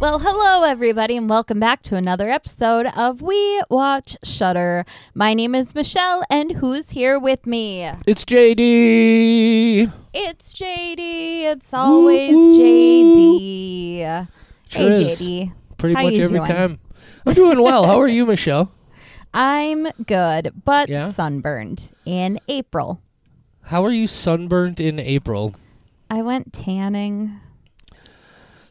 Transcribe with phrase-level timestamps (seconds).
[0.00, 4.86] Well, hello everybody, and welcome back to another episode of We Watch Shudder.
[5.14, 7.84] My name is Michelle, and who's here with me?
[8.06, 9.92] It's JD.
[10.14, 10.96] It's JD.
[11.52, 12.58] It's always Woo-hoo.
[13.38, 14.28] JD.
[14.68, 15.20] Sure hey, is.
[15.20, 15.52] JD.
[15.76, 16.50] Pretty How much you every doing?
[16.50, 16.78] time.
[17.26, 17.84] I'm doing well.
[17.84, 18.72] How are you, Michelle?
[19.34, 21.12] I'm good, but Yeah?
[21.12, 23.02] sunburned in April.
[23.64, 25.54] How are you sunburned in April?
[26.08, 27.38] I went tanning.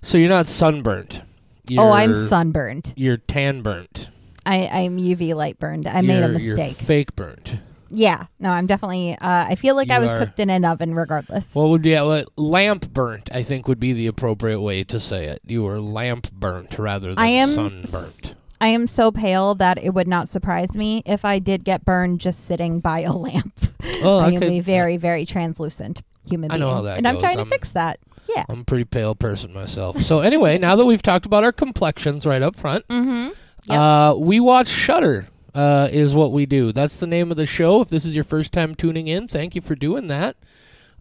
[0.02, 1.22] So you're not sunburnt.
[1.68, 2.94] You're, oh, I'm sunburned.
[2.96, 4.10] You're tan burnt.
[4.46, 5.86] I, I'm UV light burned.
[5.88, 6.78] I made a You're- you're mistake.
[6.78, 7.56] fake burnt.
[7.92, 9.14] yeah, no, I'm definitely.
[9.20, 11.46] Uh, I feel like I You was are- cooked in an oven, regardless.
[11.54, 13.30] What would be uh, lamp burnt?
[13.32, 15.42] I think would be the appropriate way to say it.
[15.46, 18.34] You were lamp burnt rather than I am sunburnt.
[18.62, 22.20] I am so pale that it would not surprise me if I did get burned
[22.20, 23.54] just sitting by a lamp.
[24.02, 26.68] Oh, I I am could- a very, very translucent human I being.
[26.68, 27.22] know how that and I'm goes.
[27.24, 28.00] trying to I'm- fix that.
[28.36, 28.46] Yeah.
[28.50, 30.02] I'm a pretty pale person myself.
[30.02, 33.30] So anyway, now that we've talked about our complexions right up front, Mm-hmm.
[33.66, 33.78] Yep.
[33.80, 35.28] Uh, we watch Shudder.
[35.54, 36.72] Uh, is what we do.
[36.72, 37.82] That's the name of the show.
[37.82, 40.38] If this is your first time tuning in, thank you for doing that.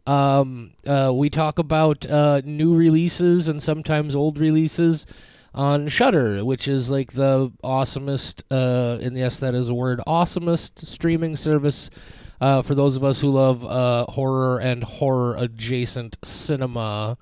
[0.06, 5.04] Um, uh, we talk about uh, new releases and sometimes old releases
[5.54, 10.86] on Shudder, which is like the awesomest, uh, and yes, that is a word, awesomest
[10.86, 11.90] streaming service
[12.40, 17.16] uh, for those of us who love uh, horror and horror adjacent cinema.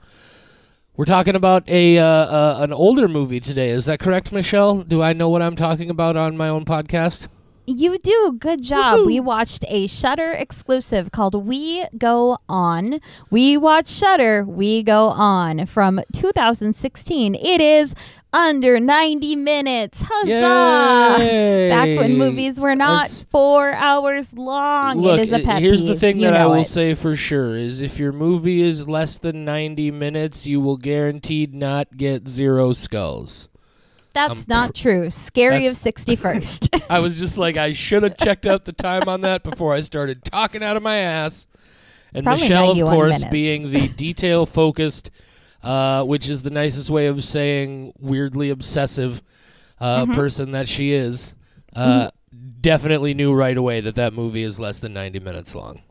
[0.97, 3.69] We're talking about a uh, uh, an older movie today.
[3.69, 4.83] Is that correct, Michelle?
[4.83, 7.29] Do I know what I'm talking about on my own podcast?
[7.67, 8.37] You do.
[8.39, 9.01] Good job.
[9.01, 9.07] Woohoo.
[9.07, 13.01] We watched a Shudder exclusive called We Go On.
[13.29, 17.35] We watch Shudder, We Go On from 2016.
[17.35, 17.93] It is
[18.37, 20.01] under 90 minutes.
[20.05, 21.25] Huzzah!
[21.25, 21.69] Yay!
[21.71, 25.01] Back when movies were not That's- four hours long.
[25.01, 26.69] Look, it is a pet here's the thing You that I will it.
[26.69, 31.55] say for sure is if your movie is less than 90 minutes, you will guaranteed
[31.55, 33.49] not get zero skulls.
[34.13, 35.11] That's I'm not true.
[35.11, 36.85] Scary of 61st.
[36.91, 39.81] I was just like, I should have checked out the time on that before I
[39.81, 41.47] started talking out of my ass.
[42.15, 43.31] And Michelle, of course, minutes.
[43.31, 45.11] being the detail focused,
[45.67, 49.23] uh, which is the nicest way of saying weirdly obsessive
[49.81, 50.13] uh, Mm-hmm.
[50.13, 51.35] person that she is,
[51.75, 52.11] uh,
[52.61, 55.83] definitely knew right away that that movie is less than 90 minutes long.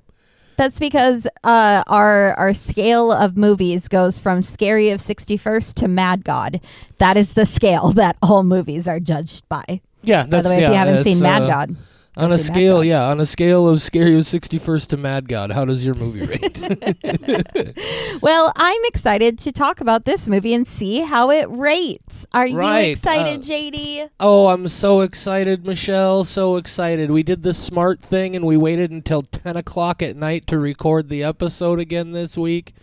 [0.58, 6.24] That's because uh, our our scale of movies goes from Scary of 61st to Mad
[6.24, 6.62] God.
[6.98, 9.82] That is the scale that all movies are judged by.
[10.02, 11.76] Yeah, By the way, yeah, if you haven't seen Mad uh, God,
[12.18, 15.66] On a scale, yeah, on a scale of Scary of 61st to Mad God, how
[15.66, 16.62] does your movie rate?
[18.22, 22.26] Well, I'm excited to talk about this movie and see how it rates.
[22.34, 24.10] Are Right, you excited, uh, JD?
[24.20, 26.24] Oh, I'm so excited, Michelle.
[26.24, 27.12] So excited.
[27.12, 31.10] We did the smart thing and we waited until 10 o'clock at night to record
[31.10, 32.74] the episode again this week.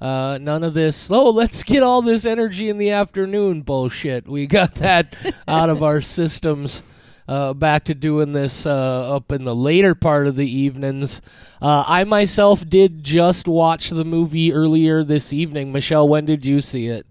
[0.00, 4.28] Uh, none of this, oh, let's get all this energy in the afternoon bullshit.
[4.28, 5.14] We got that
[5.48, 6.82] out of our systems.
[7.28, 11.20] Uh, back to doing this uh, up in the later part of the evenings.
[11.60, 15.72] Uh, I myself did just watch the movie earlier this evening.
[15.72, 17.04] Michelle, when did you see it?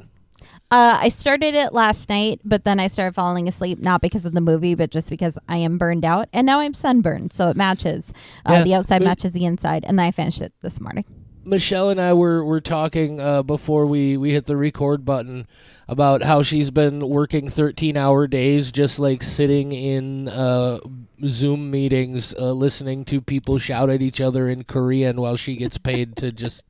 [0.72, 4.34] Uh, I started it last night, but then I started falling asleep, not because of
[4.34, 6.28] the movie, but just because I am burned out.
[6.34, 8.12] And now I'm sunburned, so it matches.
[8.46, 8.64] Uh, Yeah.
[8.64, 9.86] The outside matches the inside.
[9.86, 11.06] And then I finished it this morning.
[11.46, 15.48] Michelle and I were were talking uh, before we we hit the record button
[15.88, 20.80] about how she's been working 13 hour days just like sitting in uh,
[21.26, 25.78] Zoom meetings uh, listening to people shout at each other in Korean while she gets
[25.78, 26.64] paid to just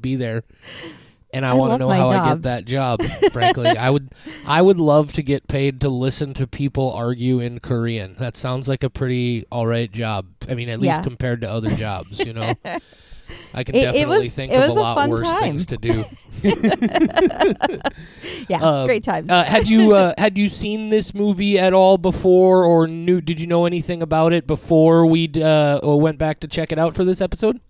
[0.00, 0.44] be there.
[1.32, 3.02] And I, I want to know how I get that job.
[3.32, 4.12] Frankly, I would,
[4.46, 8.14] I would love to get paid to listen to people argue in Korean.
[8.20, 10.26] That sounds like a pretty all right job.
[10.48, 11.02] I mean, at least Yeah.
[11.02, 12.54] compared to other jobs, you know.
[13.54, 15.42] I can It- it definitely was- think it of a a lot worse time.
[15.42, 16.04] things to do.
[18.48, 19.30] Yeah, Um, great time.
[19.30, 23.20] Uh, had you uh, had you seen this movie at all before, or knew?
[23.20, 26.94] Did you know anything about it before we uh, went back to check it out
[26.94, 27.60] for this episode?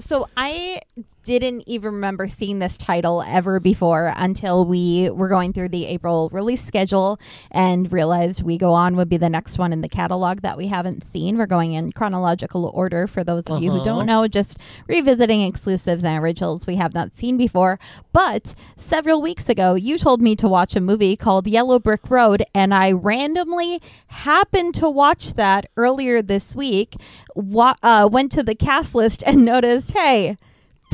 [0.00, 0.80] So I
[1.24, 6.28] didn't even remember seeing this title ever before until we were going through the April
[6.32, 7.18] release schedule
[7.50, 10.68] and realized We Go On would be the next one in the catalog that we
[10.68, 11.38] haven't seen.
[11.38, 13.84] We're going in chronological order for those of you who Uh-huh.
[13.84, 17.78] don't know, just revisiting exclusives and originals we have not seen before.
[18.12, 22.42] But several weeks ago, you told me to watch a movie called Yellow Brick Road,
[22.54, 26.96] and I randomly happened to watch that earlier this week.
[27.34, 30.36] Wa- uh, went to the cast list and noticed, hey,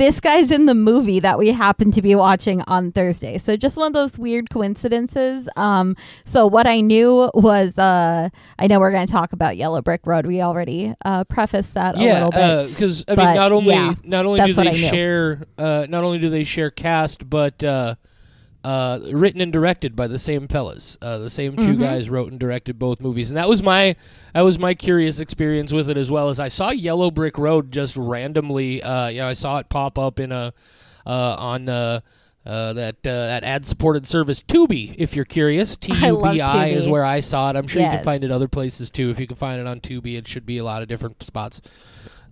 [0.00, 3.36] this guy's in the movie that we happen to be watching on Thursday.
[3.36, 5.46] So just one of those weird coincidences.
[5.56, 5.94] Um,
[6.24, 10.06] so what I knew was, uh, I know we're going to talk about Yellow Brick
[10.06, 10.24] Road.
[10.26, 12.70] We already uh, prefaced that a little bit.
[12.70, 16.18] because I But, mean, not only yeah, not only do they share uh, not only
[16.18, 17.62] do they share cast, but
[18.62, 20.98] uh, written and directed by the same fellas.
[21.00, 21.80] Uh, the same 2 Mhm.
[21.80, 23.96] guys wrote and directed both movies, and that was my
[24.34, 26.28] that was my curious experience with it as well.
[26.28, 29.98] As I saw Yellow Brick Road just randomly, uh, you know, I saw it pop
[29.98, 30.52] up in a
[31.06, 32.00] uh, on uh,
[32.44, 34.94] uh, that uh, that ad supported service Tubi.
[34.98, 37.56] If you're curious, T U B I is where I saw it.
[37.56, 39.08] I'm sure you can find it other places too.
[39.10, 41.62] If you can find it on Tubi, it should be a lot of different spots.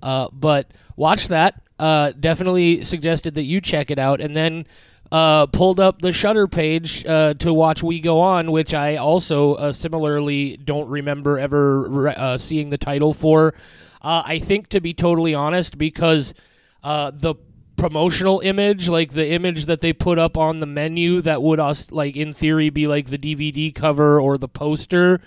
[0.02, 1.60] Uh, but watch that.
[1.78, 4.66] Uh, definitely suggested that you check it out, and then
[5.10, 9.54] uh, pulled up the Shudder page uh, to watch We Go On, which I also
[9.54, 13.54] uh, similarly don't remember ever uh, seeing the title for.
[14.02, 16.34] Uh, I think, to be totally honest, because
[16.82, 17.34] uh, the
[17.76, 21.90] promotional image, like the image that they put up on the menu, that would us
[21.90, 25.20] like in theory be like the DVD cover or the poster.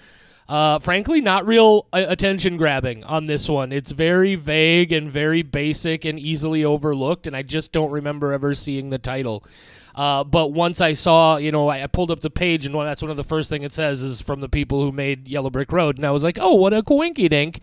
[0.51, 3.71] Uh, frankly, not real uh, attention grabbing on this one.
[3.71, 8.53] It's very vague and very basic and easily overlooked, and I just don't remember ever
[8.53, 9.45] seeing the title.
[9.95, 12.85] Uh, but once I saw, you know, I, I pulled up the page, and one,
[12.85, 15.49] that's one of the first thing it says is from the people who made Yellow
[15.49, 17.61] Brick Road, and I was like, oh, what a coinky dink,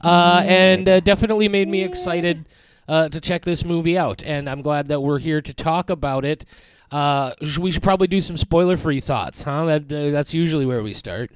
[0.00, 2.46] uh, and uh, definitely made me excited
[2.88, 4.24] uh, to check this movie out.
[4.24, 6.44] And I'm glad that we're here to talk about it.
[6.90, 7.30] Uh,
[7.60, 9.66] we should probably do some spoiler-free thoughts, huh?
[9.66, 11.30] That that's usually where we start.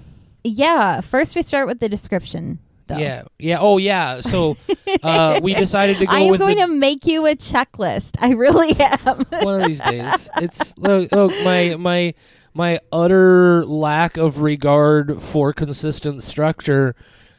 [0.48, 1.00] Yeah.
[1.00, 2.58] First, we start with the description.
[2.86, 2.96] Though.
[2.96, 3.58] Yeah, yeah.
[3.60, 4.22] Oh, yeah.
[4.22, 4.56] So
[5.02, 8.16] uh, we decided to go I am going the, to make you a checklist.
[8.18, 9.26] I really am.
[9.44, 10.30] one of these days.
[10.36, 12.14] It's look, look, my my
[12.54, 16.96] my utter lack of regard for consistent structure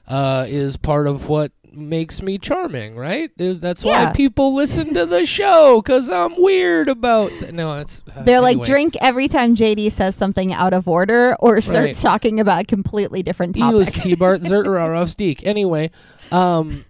[0.07, 2.95] uh, is part of what makes me charming.
[2.95, 3.31] Right?
[3.37, 7.29] Is that's why people listen to the show because I'm weird about.
[7.31, 11.35] Th- no, it's uh, They're like drink every time JD says something out of order
[11.39, 12.11] or starts Right.
[12.11, 14.01] talking about a completely different Elis topic.
[14.03, 15.45] T Bart Zertarov Steak.
[15.45, 15.91] Anyway,
[16.31, 16.85] um,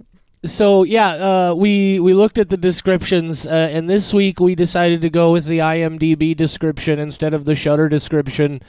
[0.45, 1.09] so yeah,
[1.49, 5.31] uh, we we looked at the descriptions, uh, and this week we decided to go
[5.31, 8.61] with the IMDb description instead of the Shudder description.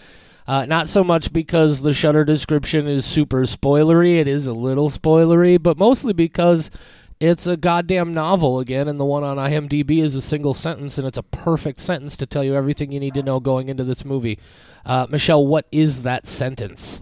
[0.51, 4.91] Uh, not so much because the Shudder description is super spoilery; it is a little
[4.91, 6.73] spoilery, but mostly because
[7.21, 11.07] it's a goddamn novel again, and the one on IMDb is a single sentence, and
[11.07, 14.05] it's a perfect sentence to tell you everything you need to know going into this
[14.05, 14.41] movie.
[14.85, 17.01] Uh, Michelle, what is that sentence?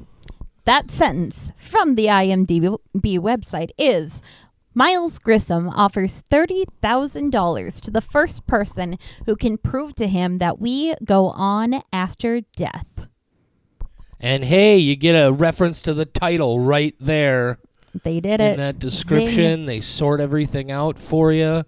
[0.67, 2.79] That sentence from the IMDb
[3.19, 4.21] website is
[4.75, 10.95] Miles Grissom offers $30,000 to the first person who can prove to him that we
[11.03, 13.09] go on after death.
[14.21, 17.59] And hey, you get a reference to the title right there
[18.03, 18.51] They did in it.
[18.53, 19.67] In that description.
[19.67, 21.65] They sort everything out for you.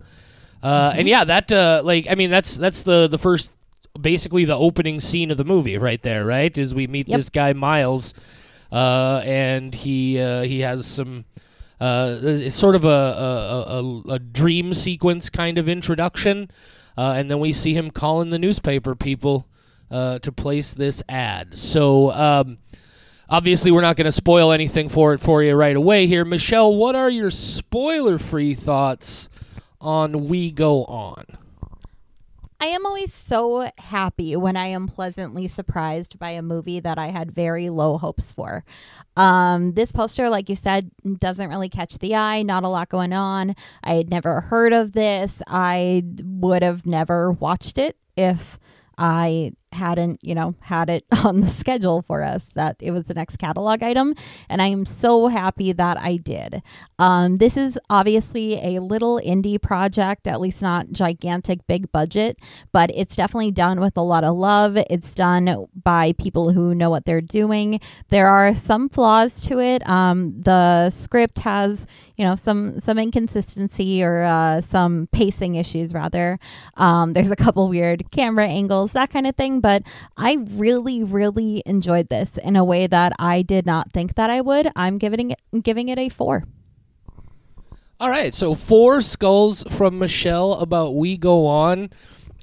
[0.63, 3.51] Uh, And yeah, that uh, like I mean that's that's the the first
[4.01, 6.57] basically the opening scene of the movie right there, right?
[6.57, 7.19] Is we meet Yep.
[7.19, 8.15] this guy Miles,
[8.71, 11.25] uh, and he uh, he has some.
[11.81, 16.51] Uh, it's sort of a, a, a, a dream sequence kind of introduction,
[16.99, 19.47] uh, and then we see him calling the newspaper people
[19.91, 21.57] uh, to place this ad.
[21.57, 22.59] So um,
[23.29, 26.25] obviously, we're not going to spoil anything for it for you right away here.
[26.25, 29.29] Michelle, what are your spoiler-free thoughts
[29.81, 31.25] on We Go On?
[32.63, 37.07] I am always so happy when I am pleasantly surprised by a movie that I
[37.07, 38.67] had very low hopes for.
[39.17, 43.15] Um, this poster, like you said, doesn't really catch the eye, not a lot going
[43.15, 43.57] on.
[43.83, 45.43] I had never heard of this.
[45.47, 48.59] I would have never watched it if
[48.99, 53.15] I hadn't, you know, had it on the schedule for us that it was the
[53.15, 54.15] next catalog item.
[54.49, 56.63] And I am so happy that I did.
[56.99, 62.39] Um, this is obviously a little indie project, at least not gigantic, big budget,
[62.73, 64.77] but it's definitely done with a lot of love.
[64.89, 67.81] It's done by people who know what they're doing.
[68.09, 69.87] There are some flaws to it.
[69.89, 71.87] Um, the script has,
[72.17, 76.39] you know, some some inconsistency or uh, some pacing issues, rather.
[76.77, 79.60] Um, there's a couple weird camera angles, that kind of thing.
[79.61, 79.83] But
[80.17, 84.41] I really, really enjoyed this in a way that I did not think that I
[84.41, 84.69] would.
[84.77, 86.45] I'm giving it giving it a four.
[88.01, 91.91] All right, so four skulls from Michelle about We Go On.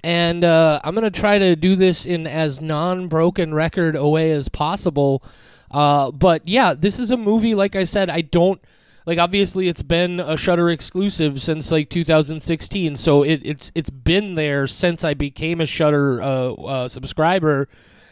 [0.04, 4.08] And uh, I'm going to try to do this in as non broken record a
[4.08, 5.24] way as possible.
[5.72, 8.62] Uh, but yeah, this is a movie, like I said, I don't.
[9.08, 14.36] Like obviously, it's been a Shudder exclusive since like 2016, so it, it's it's been
[14.36, 17.70] there since I became a Shudder uh, uh, subscriber,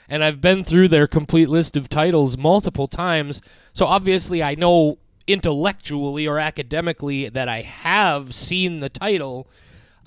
[0.07, 3.41] and I've been through their complete list of titles multiple times.
[3.73, 4.97] So obviously, I know
[5.27, 9.49] intellectually or academically that I have seen the title,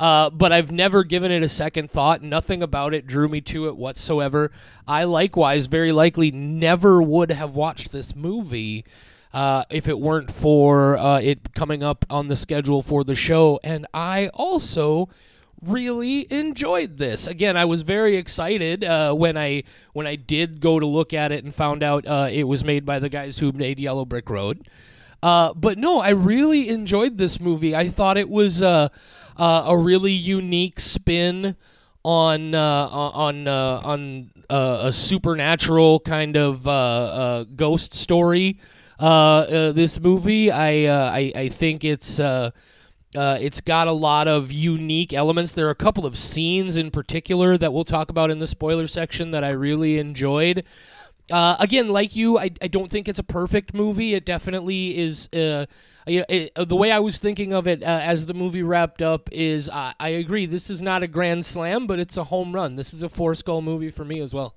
[0.01, 2.23] uh, but I've never given it a second thought.
[2.23, 4.51] Nothing about it drew me to it whatsoever.
[4.87, 8.87] I likewise, very likely, never would have watched this movie.
[9.33, 13.61] Uh, if it weren't for uh, it coming up on the schedule for the show,
[13.63, 15.09] and I also
[15.61, 17.27] really enjoyed this.
[17.27, 21.31] Again, I was very excited uh, when I when I did go to look at
[21.31, 24.31] it and found out uh, it was made by the guys who made Yellow Brick
[24.31, 24.69] Road.
[25.23, 27.75] Uh, but no, I really enjoyed this movie.
[27.75, 28.91] I thought it was a
[29.39, 31.57] really unique spin
[32.05, 36.65] on uh, on uh, on uh, a supernatural kind of
[37.57, 38.59] ghost story.
[38.99, 42.19] Uh, uh, this movie, I, uh, I I think it's.
[42.21, 42.51] Uh,
[43.41, 45.53] it's got a lot of unique elements.
[45.53, 48.87] There are a couple of scenes in particular that we'll talk about in the spoiler
[48.87, 50.63] section that I really enjoyed.
[51.31, 54.15] Uh, again, like you, I, I don't think it's a perfect movie.
[54.15, 55.29] It definitely is.
[55.33, 55.65] Uh,
[56.07, 59.95] it, the way I was thinking of it as the movie wrapped up is I
[60.09, 60.47] agree.
[60.47, 62.77] This is not a grand slam, but it's a home run.
[62.77, 64.55] This is a four skull movie for me as well.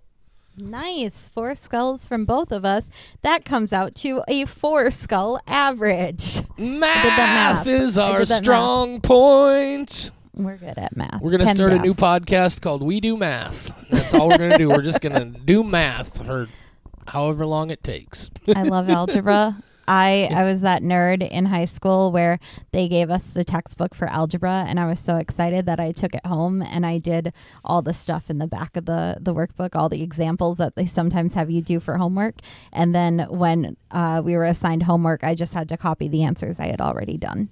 [0.57, 1.29] Nice.
[1.29, 2.89] Four skulls from both of us.
[3.21, 6.41] That comes out to a four skull average.
[6.57, 7.67] Math, math.
[7.67, 10.11] is our strong point.
[10.33, 11.21] We're good at math.
[11.21, 13.71] We're gonna start a new podcast called We Do Math.
[13.89, 14.69] That's all we're gonna do.
[14.69, 16.47] We're just gonna do math for
[17.07, 18.29] however long it takes.
[18.55, 19.61] I love algebra.
[19.87, 22.39] I I was that nerd in high school where
[22.71, 26.13] they gave us the textbook for algebra and I was so excited that I took
[26.13, 27.33] it home and I did
[27.65, 30.85] all the stuff in the back of the the workbook, all the examples that they
[30.85, 32.35] sometimes have you do for homework.
[32.71, 36.57] And then when uh, we were assigned homework, I just had to copy the answers
[36.59, 37.49] I had already done.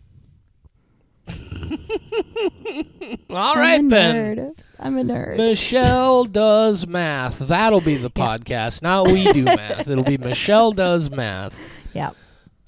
[3.29, 4.37] All right then.
[4.37, 4.59] nerd.
[4.79, 5.37] I'm a nerd.
[5.37, 7.39] Michelle does math.
[7.39, 8.81] That'll be the podcast.
[8.81, 9.87] Not we do math.
[9.87, 11.57] It'll be Michelle does math.
[11.93, 12.15] Yep.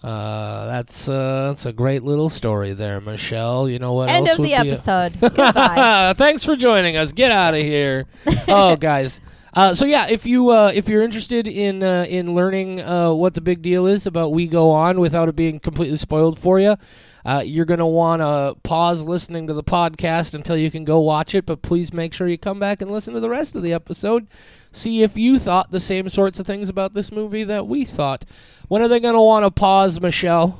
[0.04, 3.70] Uh, that's uh, that's a great little story there, Michelle.
[3.70, 5.14] You know what End of the a- episode.
[5.20, 6.14] Goodbye.
[6.18, 7.12] Thanks for joining us.
[7.12, 8.08] Get out of here.
[8.48, 9.22] oh, guys.
[9.54, 13.34] Uh, so yeah, if you uh, if you're interested in uh, in learning uh, what
[13.36, 16.78] the big deal is about We Go On without it being completely spoiled for you,
[17.26, 21.36] uh, you're gonna want to pause listening to the podcast until you can go watch
[21.36, 21.46] it.
[21.46, 24.28] But please make sure you come back and listen to the rest of the episode.
[24.72, 28.26] See if you thought the same sorts of things about this movie that we thought.
[28.68, 30.60] When are they gonna want to pause, Michelle?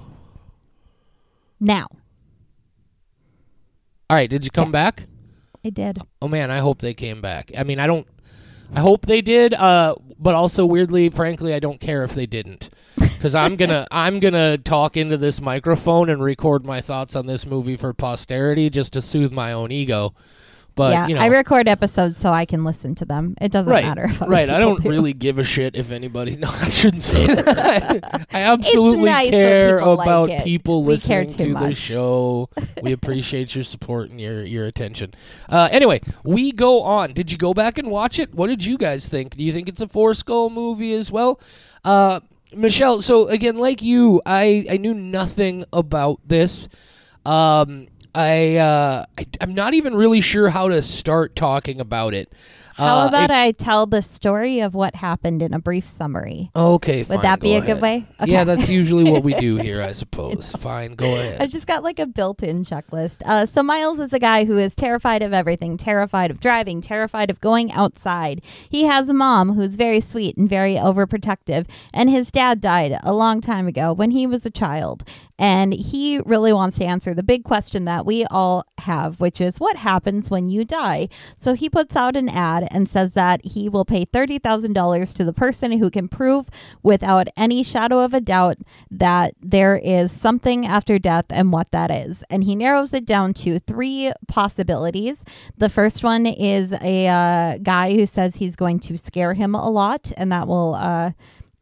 [1.60, 1.88] now.
[4.10, 4.72] All right, did you come Yeah.
[4.72, 5.06] back?
[5.64, 6.00] I did.
[6.22, 7.52] Oh man, I hope they came back.
[7.58, 8.08] I mean, I don't.
[8.74, 9.54] I hope they did.
[9.54, 12.70] Uh, but also weirdly, frankly, I don't care if they didn't,
[13.22, 17.46] because I'm gonna I'm gonna talk into this microphone and record my thoughts on this
[17.46, 20.16] movie for posterity, just to soothe my own ego.
[20.74, 23.36] But yeah, you know, I record episodes so I can listen to them.
[23.40, 24.50] It doesn't right, matter if other right.
[24.50, 24.90] I don't do.
[24.90, 26.36] really give a shit if anybody.
[26.42, 28.26] No, I shouldn't say that.
[28.34, 30.44] I absolutely nice care people like about it.
[30.44, 31.78] people We listening to the much.
[31.78, 32.50] show.
[32.82, 35.14] we appreciate your support and your your attention.
[35.48, 37.14] Uh, anyway, we go on.
[37.14, 38.34] Did you go back and watch it?
[38.34, 39.36] What did you guys think?
[39.36, 41.40] Do you think it's a four skull movie as well?
[41.84, 42.22] Uh,
[42.54, 46.68] Michelle, so again, like you, I I knew nothing about this.
[47.26, 52.32] Um, I, uh, I I'm not even really sure how to start talking about it.
[52.82, 56.50] How Uh, about it- I tell the story of what happened in a brief summary?
[56.56, 58.06] Okay, Would fine, that be a good way?
[58.20, 58.32] Okay.
[58.32, 60.52] Yeah, that's usually what we do here, I suppose.
[60.58, 61.42] Fine, go ahead.
[61.42, 63.18] I've just got like a built-in checklist.
[63.26, 67.30] Uh, so Miles is a guy who is terrified of everything, terrified of driving, terrified
[67.30, 68.42] of going outside.
[68.70, 73.14] He has a mom who's very sweet and very overprotective, and his dad died a
[73.14, 75.04] long time ago when he was a child.
[75.42, 79.60] And he really wants to answer the big question that we all have, which is
[79.60, 81.10] what happens when you die?
[81.40, 85.34] So he puts out an ad and says that he will pay $30,000 to the
[85.34, 86.48] person who can prove
[86.84, 88.58] without any shadow of a doubt
[88.92, 92.24] that there is something after death and what that is.
[92.30, 95.24] And he narrows it down to three possibilities.
[95.58, 99.72] The first one is a uh, guy who says he's going to scare him a
[99.72, 100.76] lot, and that will.
[100.76, 101.14] Uh,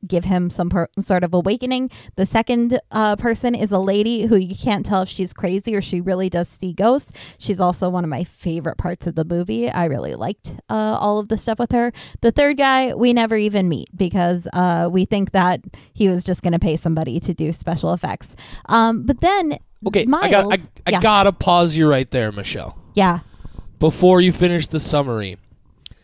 [0.08, 1.90] give him some per- sort of awakening.
[2.16, 5.82] The second uh, person is a lady who you can't tell if she's crazy or
[5.82, 7.12] she really does see ghosts.
[7.38, 9.70] She's also one of my favorite parts of the movie.
[9.70, 11.92] I really liked uh, all of the stuff with her.
[12.22, 15.62] The third guy we never even meet because uh, we think that
[15.94, 18.36] he was just going to pay somebody to do special effects.
[18.68, 20.56] Um, but then Okay, Miles, I got I,
[20.88, 22.78] I yeah, gotta pause you right there, Michelle.
[22.96, 23.20] yeah,
[23.80, 25.38] Before you finish the summary.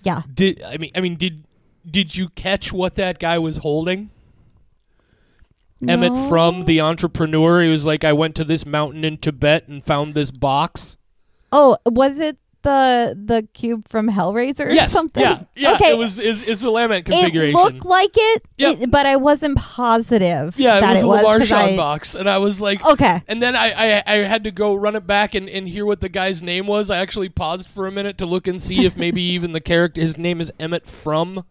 [0.03, 0.21] yeah.
[0.33, 1.45] Did I mean I mean did
[1.89, 4.09] did you catch what that guy was holding?
[5.87, 7.61] Emmett from the entrepreneur.
[7.61, 10.97] He was like, I went to this mountain in Tibet and found this box.
[11.51, 15.21] Oh, was it the the cube from Hellraiser or yes, something?
[15.21, 15.73] yeah, yeah.
[15.75, 17.55] Okay, It was is is a Lament configuration.
[17.55, 18.77] it looked like it, Yep.
[18.81, 20.57] it- but I wasn't positive.
[20.57, 23.39] yeah, it that was it a was I- box, and I was like, Okay, And
[23.43, 26.09] then I, I, I had to go run it back and, and hear what the
[26.09, 26.89] guy's name was.
[26.89, 30.01] I actually paused for a minute to look and see if maybe even the character
[30.01, 31.45] his name is Emmett from.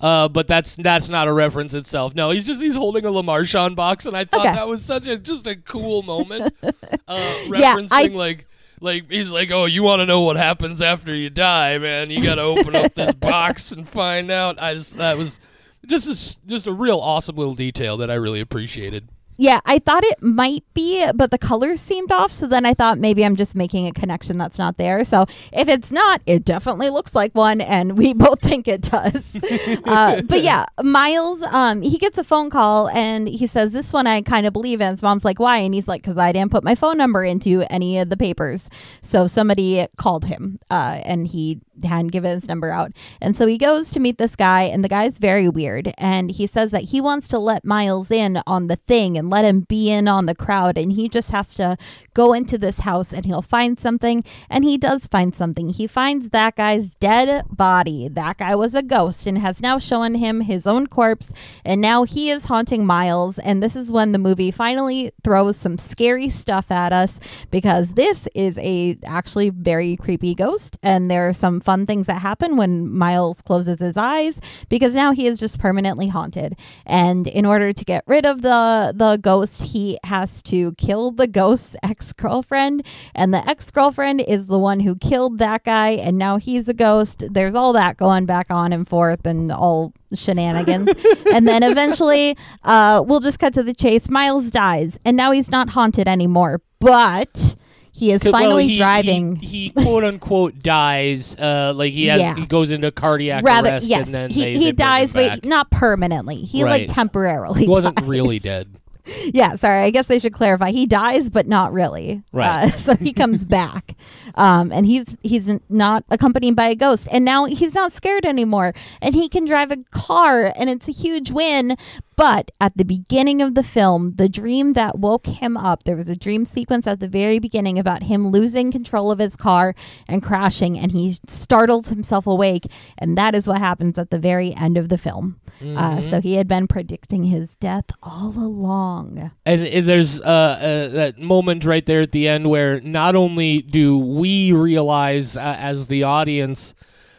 [0.00, 2.14] Uh, but that's that's not a reference itself.
[2.14, 4.54] No, he's just he's holding a Lemarchand box, and I thought Okay.
[4.54, 6.54] that was such a just a cool moment.
[7.08, 8.46] Uh, Yeah, referencing I- like
[8.82, 12.10] like he's like, "Oh, you want to know what happens after you die, man?
[12.10, 15.40] You got to open up this box and find out." I just that was
[15.86, 19.08] just a, just a real awesome little detail that I really appreciated.
[19.40, 22.32] Yeah, I thought it might be, but the colors seemed off.
[22.32, 25.04] So then I thought maybe I'm just making a connection that's not there.
[25.04, 29.36] So if it's not, it definitely looks like one, and we both think it does.
[29.84, 34.08] uh, but yeah, Miles, um, he gets a phone call and he says, "This one
[34.08, 36.50] I kind of believe in." His mom's like, "Why?" And he's like, "Because I didn't
[36.50, 38.68] put my phone number into any of the papers."
[39.02, 42.92] So somebody called him, uh, and he hadn't given his number out.
[43.20, 45.92] And so he goes to meet this guy, and the guy's very weird.
[45.96, 49.44] And he says that he wants to let Miles in on the thing and let
[49.44, 50.78] him be in on the crowd.
[50.78, 51.76] And he just has to
[52.14, 54.24] go into this house and he'll find something.
[54.50, 55.70] And he does find something.
[55.70, 58.08] He finds that guy's dead body.
[58.08, 61.32] That guy was a ghost and has now shown him his own corpse.
[61.64, 63.38] And now he is haunting Miles.
[63.38, 67.20] And this is when the movie finally throws some scary stuff at us
[67.50, 70.78] because this is a actually very creepy ghost.
[70.82, 75.12] And there are some fun things that happen when Miles closes his eyes because now
[75.12, 76.56] he is just permanently haunted.
[76.86, 81.26] And in order to get rid of the the ghost, he has to kill the
[81.26, 82.84] ghost's ex-girlfriend,
[83.14, 87.24] and the ex-girlfriend is the one who killed that guy and now he's a ghost.
[87.30, 90.88] There's all that going back on and forth and all shenanigans.
[91.32, 94.08] and then eventually uh we'll just cut to the chase.
[94.08, 96.60] Miles dies and now he's not haunted anymore.
[96.80, 97.56] But
[97.92, 99.36] he is 'Cause, well, finally he- driving.
[99.36, 101.34] He, he quote unquote dies.
[101.36, 102.34] Uh, like he has Yeah.
[102.36, 105.44] he goes into cardiac Rather, arrest yes, and then he, they, he they dies, but
[105.44, 106.36] not permanently.
[106.36, 106.82] He Right.
[106.82, 107.62] like temporarily.
[107.62, 108.06] He wasn't dies.
[108.06, 108.68] really dead.
[109.34, 109.80] Yeah, sorry.
[109.80, 110.70] I guess I should clarify.
[110.70, 112.22] He dies, but not really.
[112.32, 112.64] Right.
[112.64, 113.94] Uh, so he comes back,
[114.34, 118.72] um, and he's he's not accompanied by a ghost, and now he's not scared anymore,
[119.02, 121.76] and he can drive a car, and it's a huge win.
[122.18, 126.08] But at the beginning of the film, the dream that woke him up, there was
[126.08, 129.76] a dream sequence at the very beginning about him losing control of his car
[130.08, 132.66] and crashing, and he startles himself awake,
[132.98, 135.38] and that is what happens at the very end of the film.
[135.64, 139.30] Uh, so he had been predicting his death all along.
[139.46, 143.62] And, and there's uh, uh, that moment right there at the end where not only
[143.62, 146.74] do we realize uh, as the audience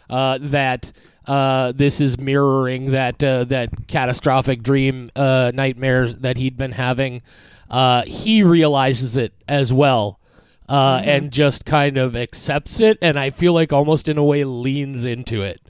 [0.09, 0.91] uh, that
[1.29, 7.21] uh, this is mirroring that uh, that catastrophic dream uh, nightmare that he'd been having,
[7.69, 10.19] uh, he realizes it as well.
[10.67, 14.43] Uh, And just kind of accepts it, and I feel like almost in a way
[14.43, 15.61] leans into it,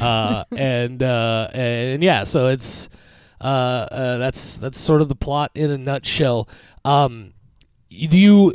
[0.00, 2.88] uh, and uh, and yeah, so it's
[3.40, 6.48] uh, uh, that's that's sort of the plot in a nutshell.
[6.84, 7.32] Um,
[7.90, 8.54] do you?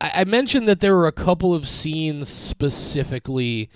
[0.00, 3.68] I, I mentioned that there were a couple of scenes specifically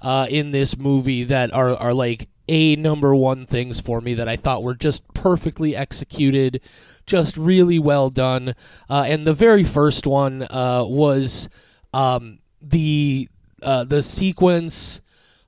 [0.00, 4.28] uh, in this movie that are are like a number one things for me that
[4.28, 6.60] I thought were just perfectly executed,
[7.06, 8.54] just really well done.
[8.88, 11.48] Uh, and the very first one uh, was
[11.92, 13.28] um, the
[13.62, 15.00] uh, the sequence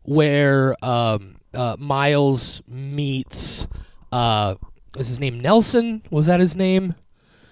[0.02, 3.66] where um, uh, Miles meets
[4.12, 4.56] uh,
[4.96, 6.02] is his name Nelson?
[6.10, 6.94] Was that his name?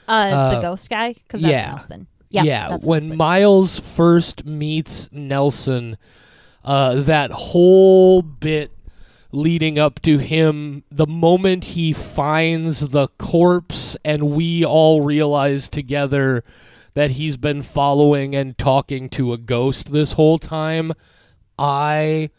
[0.08, 1.70] Uh, Uh, the ghost guy, because that's yeah.
[1.70, 2.06] Nelson.
[2.30, 3.16] Yeah, that's when Nelson.
[3.18, 5.96] Miles first meets Nelson,
[6.64, 8.72] uh, that whole bit
[9.32, 16.42] leading up to him, the moment he finds the corpse, and we all realize together
[16.94, 20.92] that he's been following and talking to a ghost this whole time,
[21.58, 22.30] I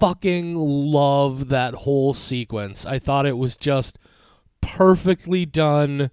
[0.00, 2.84] fucking love that whole sequence.
[2.84, 3.98] I thought it was just
[4.60, 6.10] perfectly done.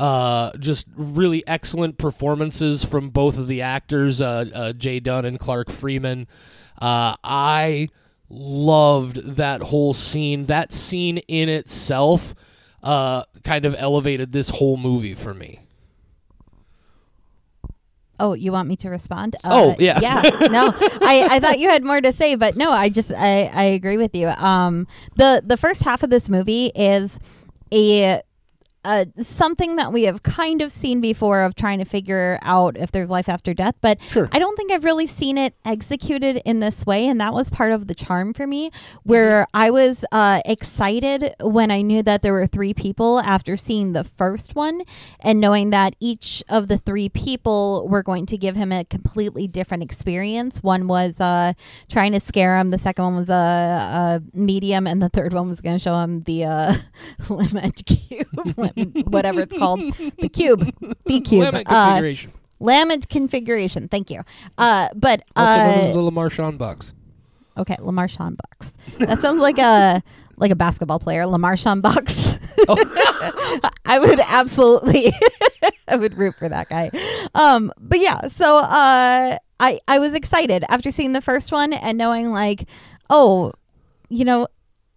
[0.00, 5.38] Uh, just really excellent performances from both of the actors, uh, uh, Jay Dunn and
[5.38, 6.26] Clark Freeman.
[6.80, 7.88] Uh, I
[8.30, 10.46] loved that whole scene.
[10.46, 12.34] That scene in itself
[12.82, 15.60] uh, kind of elevated this whole movie for me.
[18.18, 19.36] Oh, you want me to respond?
[19.44, 19.98] Oh, Uh, yeah.
[20.00, 20.22] yeah.
[20.50, 23.62] No, I, I thought you had more to say, but no, I just I, I
[23.64, 24.28] agree with you.
[24.28, 24.86] Um,
[25.16, 27.18] the the first half of this movie is
[27.72, 28.20] a
[28.84, 32.90] uh, something that we have kind of seen before of trying to figure out if
[32.92, 34.28] there's life after death, but Sure.
[34.32, 37.72] I don't think I've really seen it executed in this way, and that was part
[37.72, 38.70] of the charm for me.
[39.02, 43.92] Where I was uh, excited when I knew that there were three people after seeing
[43.92, 44.82] the first one,
[45.20, 49.46] and knowing that each of the three people were going to give him a completely
[49.46, 50.62] different experience.
[50.62, 51.52] One was uh,
[51.88, 55.48] trying to scare him, the second one was a, a medium, and the third one
[55.48, 56.74] was going to show him the uh,
[57.28, 58.26] lemon cube,
[59.06, 59.80] whatever it's called,
[60.18, 60.72] the cube,
[61.06, 62.32] B cube, Lemon uh, configuration.
[62.60, 63.88] Lament configuration.
[63.88, 64.20] Thank you.
[64.58, 66.92] Uh, but also known as uh, the Lemarchand box.
[67.56, 68.72] okay, Lamar Sean Bucks.
[68.98, 70.02] That sounds like a
[70.36, 72.36] like a basketball player, Lamar Sean Bucks.
[73.86, 75.12] I would absolutely
[75.88, 76.90] I would root for that guy.
[77.34, 81.96] Um but yeah, so uh I I was excited after seeing the first one and
[81.96, 82.68] knowing like
[83.08, 83.52] oh,
[84.08, 84.46] you know,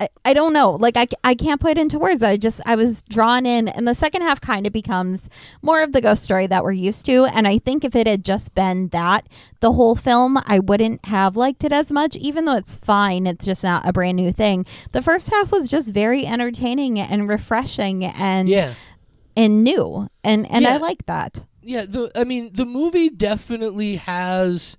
[0.04, 0.72] I, I don't know.
[0.72, 2.22] Like I, I can't put it into words.
[2.24, 5.30] I just I was drawn in and the second half kind of becomes
[5.62, 8.24] more of the ghost story that we're used to and I think if it had
[8.24, 9.28] just been that
[9.60, 13.28] the whole film, I wouldn't have liked it as much even though it's fine.
[13.28, 14.66] It's just not a brand new thing.
[14.92, 18.74] The first half was just very entertaining and refreshing and yeah.
[19.36, 20.10] and new.
[20.24, 21.46] And and I like that.
[21.62, 24.76] Yeah, the I mean the movie definitely has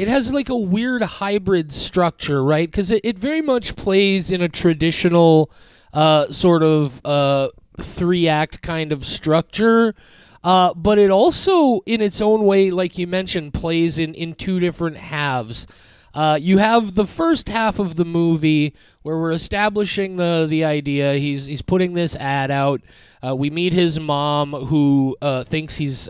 [0.00, 2.66] it has like a weird hybrid structure, right?
[2.66, 5.50] Because it, it very much plays in a traditional
[5.92, 9.94] uh, sort of uh, three act kind of structure.
[10.42, 14.58] Uh, but it also, in its own way, like you mentioned, plays in, in two
[14.58, 15.66] different halves.
[16.14, 21.16] Uh, you have the first half of the movie where we're establishing the the idea.
[21.16, 22.80] He's he's putting this ad out.
[23.22, 26.08] Uh, we meet his mom, who uh, thinks he's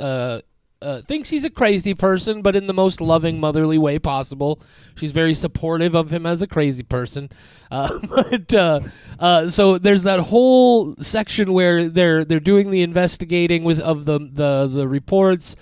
[0.82, 4.60] uh, thinks he's a crazy person, but in the most loving, motherly way possible.
[4.94, 7.30] She's very supportive of him as a crazy person.
[7.70, 8.80] Uh, but uh,
[9.18, 14.18] uh, so there's that whole section where they're they're doing the investigating with of the
[14.18, 15.54] the the reports.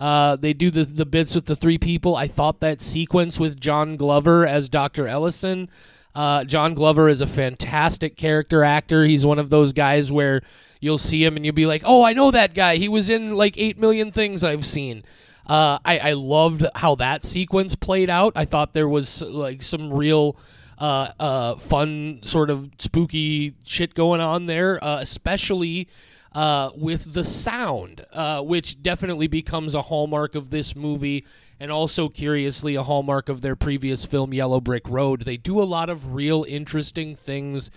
[0.00, 2.16] Uh, they do the the bits with the three people.
[2.16, 5.06] I thought that sequence with John Glover as Dr.
[5.06, 5.68] Ellison.
[6.14, 9.04] Uh, John Glover is a fantastic character actor.
[9.04, 10.42] He's one of those guys where
[10.80, 12.76] you'll see him and you'll be like, "Oh, I know that guy.
[12.76, 15.04] He was in like eight million things I've seen."
[15.46, 18.32] Uh, I I loved how that sequence played out.
[18.36, 20.36] I thought there was like some real
[20.78, 25.88] uh, uh, fun, sort of spooky shit going on there, uh, especially
[26.34, 31.24] uh, with the sound, uh, which definitely becomes a hallmark of this movie,
[31.58, 35.22] and also curiously a hallmark of their previous film, Yellow Brick Road.
[35.22, 37.70] They do a lot of real interesting things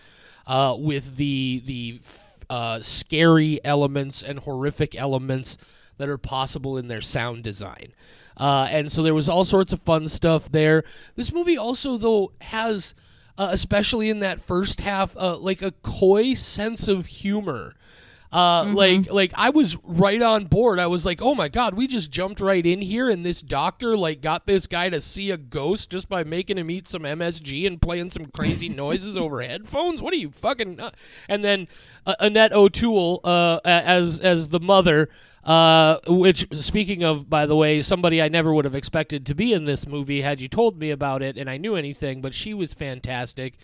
[0.45, 2.01] uh, with the the
[2.49, 5.57] uh, scary elements and horrific elements
[5.97, 7.93] that are possible in their sound design.
[8.37, 10.83] Uh, and so there was all sorts of fun stuff there.
[11.15, 12.93] This movie also, though, has,
[13.37, 17.73] uh, especially in that first half, uh, like a coy sense of humor.
[18.31, 20.79] Uh, like like I was right on board.
[20.79, 23.95] I was like, "Oh my god, we just jumped right in here and this doctor
[23.95, 27.65] like got this guy to see a ghost just by making him eat some MSG
[27.65, 30.01] and playing some crazy noises over headphones.
[30.01, 30.91] What are you fucking?" Uh?
[31.29, 31.67] And then
[32.05, 35.09] uh, Annette O'Toole uh, as as the mother
[35.47, 39.53] uh, which, speaking of, by the way, somebody I never would have expected to be
[39.53, 42.53] in this movie had you told me about it and I knew anything, but she
[42.53, 43.57] was fantastic.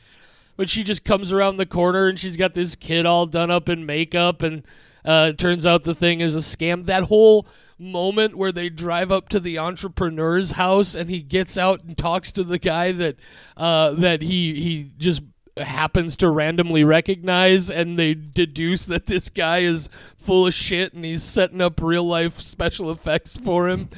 [0.56, 3.70] But she just comes around the corner and she's got this kid all done up
[3.70, 4.66] in makeup, and
[5.06, 6.86] uh, turns out the thing is a scam.
[6.86, 11.84] That whole moment where they drive up to the entrepreneur's house and he gets out
[11.84, 13.18] and talks to the guy that
[13.58, 15.22] uh, that he he just
[15.58, 21.06] happens to randomly recognize and they deduce that this guy is full of shit and
[21.06, 23.90] he's setting up real life special effects for him.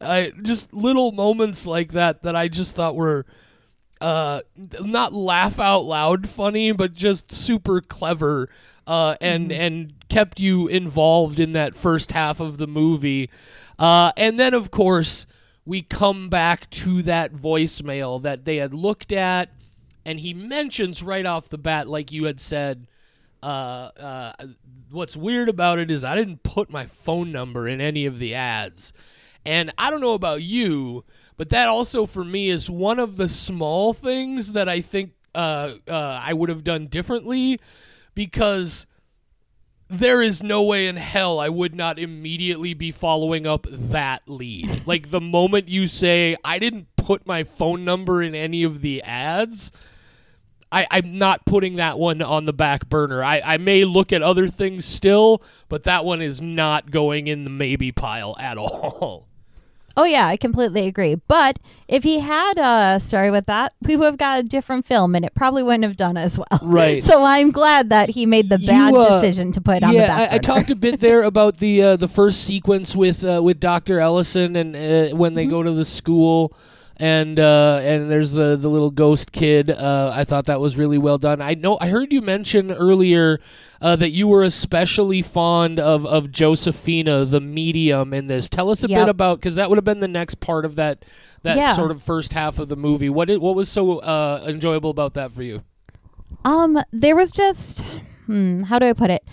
[0.00, 3.26] I just little moments like that that I just thought were
[4.02, 4.40] uh
[4.80, 8.48] not laugh out loud funny but just super clever
[8.86, 13.30] uh and and kept you involved in that first half of the movie.
[13.78, 15.26] Uh and then of course
[15.64, 19.48] we come back to that voicemail that they had looked at
[20.04, 22.86] and he mentions right off the bat, like you had said,
[23.42, 24.32] uh, uh,
[24.90, 28.34] what's weird about it is I didn't put my phone number in any of the
[28.34, 28.92] ads.
[29.44, 31.04] And I don't know about you,
[31.42, 35.72] but that also for me is one of the small things that I think uh,
[35.88, 37.58] uh, I would have done differently
[38.14, 38.86] because
[39.88, 44.82] there is no way in hell I would not immediately be following up that lead.
[44.86, 49.02] like the moment you say, I didn't put my phone number in any of the
[49.02, 49.72] ads,
[50.70, 53.24] I, I'm not putting that one on the back burner.
[53.24, 57.42] I, I may look at other things still, but that one is not going in
[57.42, 59.26] the maybe pile at all.
[59.96, 61.16] Oh yeah, I completely agree.
[61.16, 65.14] But if he had a story with that, we would have got a different film,
[65.14, 66.60] and it probably wouldn't have done as well.
[66.62, 67.02] Right.
[67.12, 69.90] So I'm glad that he made the You, bad uh, decision to put it on
[69.92, 72.96] the yeah, back I, I talked a bit there about the uh, the first sequence
[72.96, 75.34] with uh, with Doctor Ellison and uh, when Mm-hmm.
[75.34, 76.54] they go to the school.
[77.02, 79.70] And uh, and there's the, the little ghost kid.
[79.70, 81.42] Uh, I thought that was really well done.
[81.42, 83.40] I know I heard you mention earlier
[83.80, 88.48] uh, that you were especially fond of, of Josephina, the medium, in this.
[88.48, 91.04] Tell us a bit about because that would have been the next part of that
[91.42, 91.74] that Yeah.
[91.74, 93.10] sort of first half of the movie.
[93.10, 95.64] What did, what was so uh, enjoyable about that for you?
[96.44, 97.84] Um, there was just,
[98.26, 99.24] hmm, how do I put it?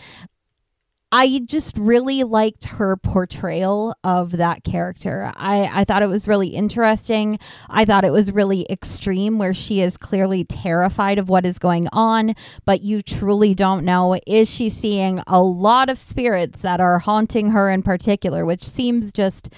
[1.12, 5.32] I just really liked her portrayal of that character.
[5.36, 7.40] I, I thought it was really interesting.
[7.68, 11.88] I thought it was really extreme, where she is clearly terrified of what is going
[11.92, 14.18] on, but you truly don't know.
[14.28, 19.12] Is she seeing a lot of spirits that are haunting her in particular, which seems
[19.12, 19.52] just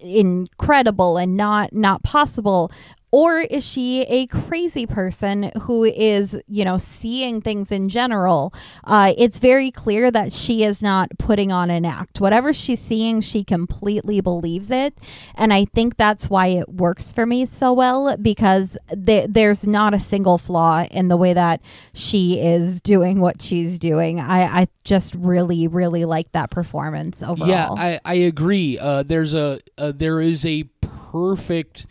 [0.00, 2.70] incredible and not not possible
[3.10, 8.52] or is she a crazy person who is, you know, seeing things in general?
[8.84, 12.20] Uh, it's very clear that she is not putting on an act.
[12.20, 14.94] Whatever she's seeing, she completely believes it.
[15.36, 19.94] And I think that's why it works for me so well because th- there's not
[19.94, 21.62] a single flaw in the way that
[21.94, 24.20] she is doing what she's doing.
[24.20, 27.48] I, I just really, really like that performance overall.
[27.48, 28.78] Yeah, I, I agree.
[28.78, 31.86] Uh, there's a, uh, there is a perfect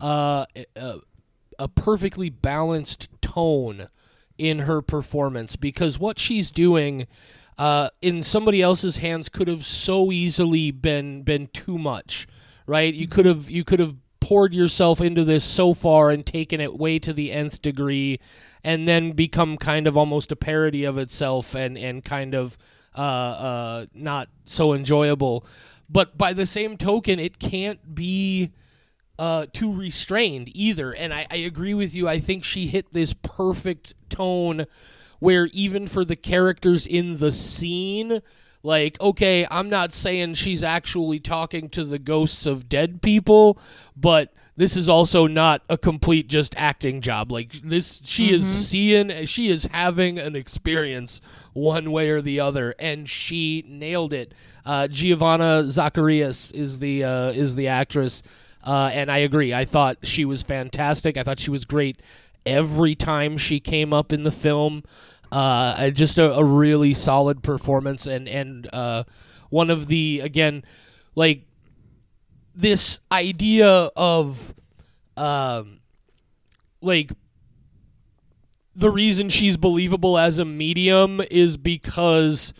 [0.00, 1.00] uh, a,
[1.58, 3.88] a perfectly balanced tone
[4.38, 7.06] in her performance because what she's doing
[7.58, 12.26] uh, in somebody else's hands could have so easily been been too much,
[12.66, 12.92] right?
[12.92, 16.76] You could have you could have poured yourself into this so far and taken it
[16.76, 18.20] way to the nth degree,
[18.62, 22.58] and then become kind of almost a parody of itself and and kind of
[22.94, 25.46] uh, uh, not so enjoyable.
[25.88, 28.50] But by the same token, it can't be
[29.18, 30.92] uh, too restrained either.
[30.92, 32.08] And I, I agree with you.
[32.08, 34.66] I think she hit this perfect tone
[35.18, 38.20] where even for the characters in the scene,
[38.62, 43.58] like, okay, I'm not saying she's actually talking to the ghosts of dead people,
[43.96, 47.30] but this is also not a complete just acting job.
[47.30, 48.42] Like this, she mm-hmm.
[48.42, 51.20] is seeing, she is having an experience
[51.52, 54.34] one way or the other, and she nailed it.
[54.64, 58.22] Uh, Giovanna Zacharias is the uh, is the actress.
[58.66, 59.54] Uh, and I agree.
[59.54, 61.16] I thought she was fantastic.
[61.16, 62.02] I thought she was great
[62.44, 64.82] every time she came up in the film.
[65.30, 69.04] Uh, just a, a, really solid performance, and and uh,
[69.50, 70.64] one of the again,
[71.14, 71.42] like
[72.54, 74.54] this idea of,
[75.16, 75.80] um,
[76.80, 77.10] like
[78.76, 82.54] the reason she's believable as a medium is because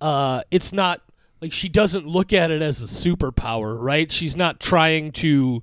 [0.00, 1.00] uh, it's not
[1.44, 4.10] like she doesn't look at it as a superpower, right?
[4.10, 5.62] She's not trying to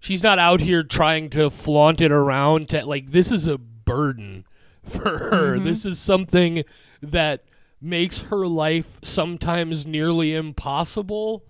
[0.00, 4.44] she's not out here trying to flaunt it around to like this is a burden
[4.82, 5.54] for her.
[5.54, 5.64] Mm-hmm.
[5.64, 6.64] This is something
[7.02, 7.44] that
[7.80, 11.44] makes her life sometimes nearly impossible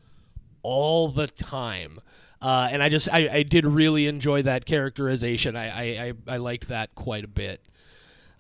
[0.63, 1.99] all the time.
[2.43, 5.57] Uh, and I just I, I did really enjoy that characterization.
[5.57, 7.63] I, I, I, I liked that quite a bit.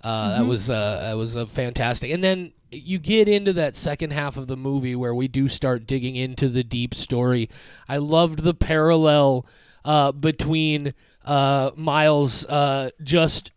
[0.05, 0.39] Uh, mm-hmm.
[0.43, 2.11] That was uh, that was a fantastic.
[2.11, 5.87] And then you get into that second half of the movie where we do start
[5.87, 7.49] digging into the deep story.
[7.89, 9.47] I loved the parallel
[9.85, 13.51] uh, between uh, Miles uh, just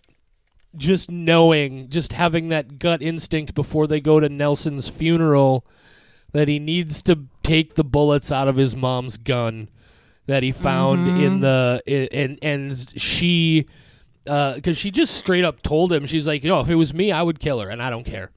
[0.77, 5.65] just knowing, just having that gut instinct before they go to Nelson's funeral
[6.33, 9.69] that he needs to take the bullets out of his mom's gun
[10.25, 11.21] that he found mm-hmm.
[11.21, 13.67] in the and and she
[14.25, 16.93] because uh, she just straight up told him she's like, you know, if it was
[16.93, 18.31] me, I would kill her, and I don't care.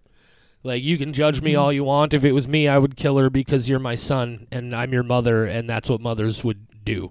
[0.68, 1.60] Like you can judge me mm-hmm.
[1.60, 2.14] all you want.
[2.14, 5.02] If it was me, I would kill her because you're my son and I'm your
[5.02, 7.10] mother, and that's what mothers would do.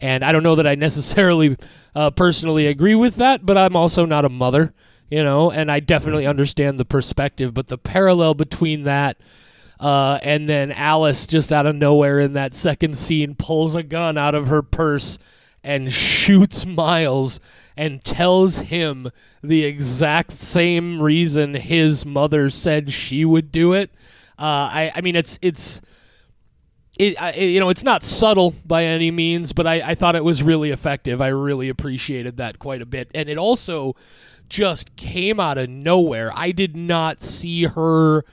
[0.00, 1.56] And I don't know that I necessarily
[1.94, 4.74] uh, personally agree with that, but I'm also not a mother,
[5.10, 7.54] you know, and I definitely understand the perspective.
[7.54, 9.18] But the parallel between that
[9.78, 14.16] uh, and then Alice just out of nowhere in that second scene pulls a gun
[14.16, 15.18] out of her purse
[15.62, 17.38] and shoots Miles
[17.76, 19.10] and tells him
[19.42, 23.90] the exact same reason his mother said she would do it.
[24.38, 25.80] Uh, I, I mean, it's it's.
[26.96, 30.22] It, I, you know, it's not subtle by any means, but I, I thought it
[30.22, 31.20] was really effective.
[31.20, 33.96] I really appreciated that quite a bit, and it also
[34.48, 36.30] just came out of nowhere.
[36.32, 38.24] I did not see her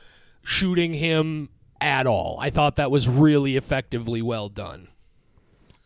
[0.44, 1.50] shooting him
[1.80, 2.38] at all.
[2.40, 4.90] I thought that was really effectively well done.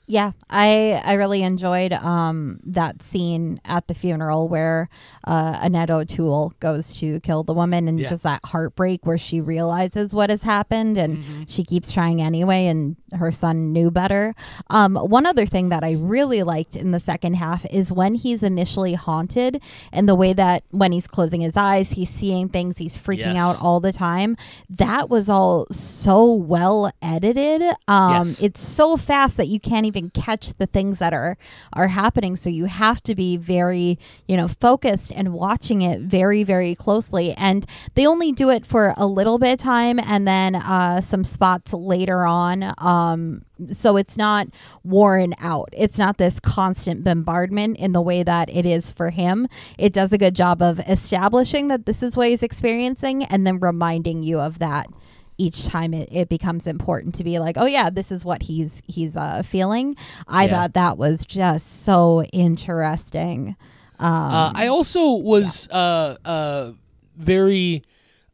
[0.08, 4.88] Yeah, I I really enjoyed um, that scene at the funeral where
[5.24, 8.10] uh, Annette O'Toole goes to kill the woman and yeah.
[8.10, 11.44] just that heartbreak where she realizes what has happened and mm-hmm.
[11.48, 14.36] she keeps trying anyway and her son knew better.
[14.70, 18.44] Um, one other thing that I really liked in the second half is when he's
[18.44, 19.60] initially haunted
[19.91, 23.38] and the way that when he's closing his eyes, he's seeing things, he's freaking yes.
[23.38, 24.38] out all the time.
[24.70, 27.63] That was all so well edited.
[27.88, 28.41] Um, yes.
[28.41, 31.38] It's so fast that you can't even catch the things that are
[31.74, 32.36] are happening.
[32.36, 37.34] So you have to be very, you know, focused and watching it very, very closely.
[37.34, 41.24] And they only do it for a little bit of time and then uh, some
[41.24, 42.74] spots later on.
[42.78, 44.48] Um, so it's not
[44.84, 45.70] worn out.
[45.72, 49.48] It's not this constant bombardment in the way that it is for him.
[49.78, 53.60] It does a good job of establishing that this is what he's experiencing and then
[53.60, 54.88] reminding you of that
[55.38, 58.82] each time it, it becomes important to be like, oh yeah, this is what he's
[58.88, 59.95] he's uh, feeling.
[60.28, 60.52] I Yeah.
[60.52, 63.56] thought that was just so interesting.
[64.00, 66.71] Um, Uh, I also was uh, uh,
[67.17, 67.84] very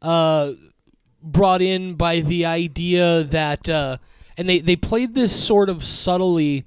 [0.00, 0.52] uh,
[1.22, 3.98] brought in by the idea that, uh,
[4.36, 6.64] and they, they played this sort of subtly,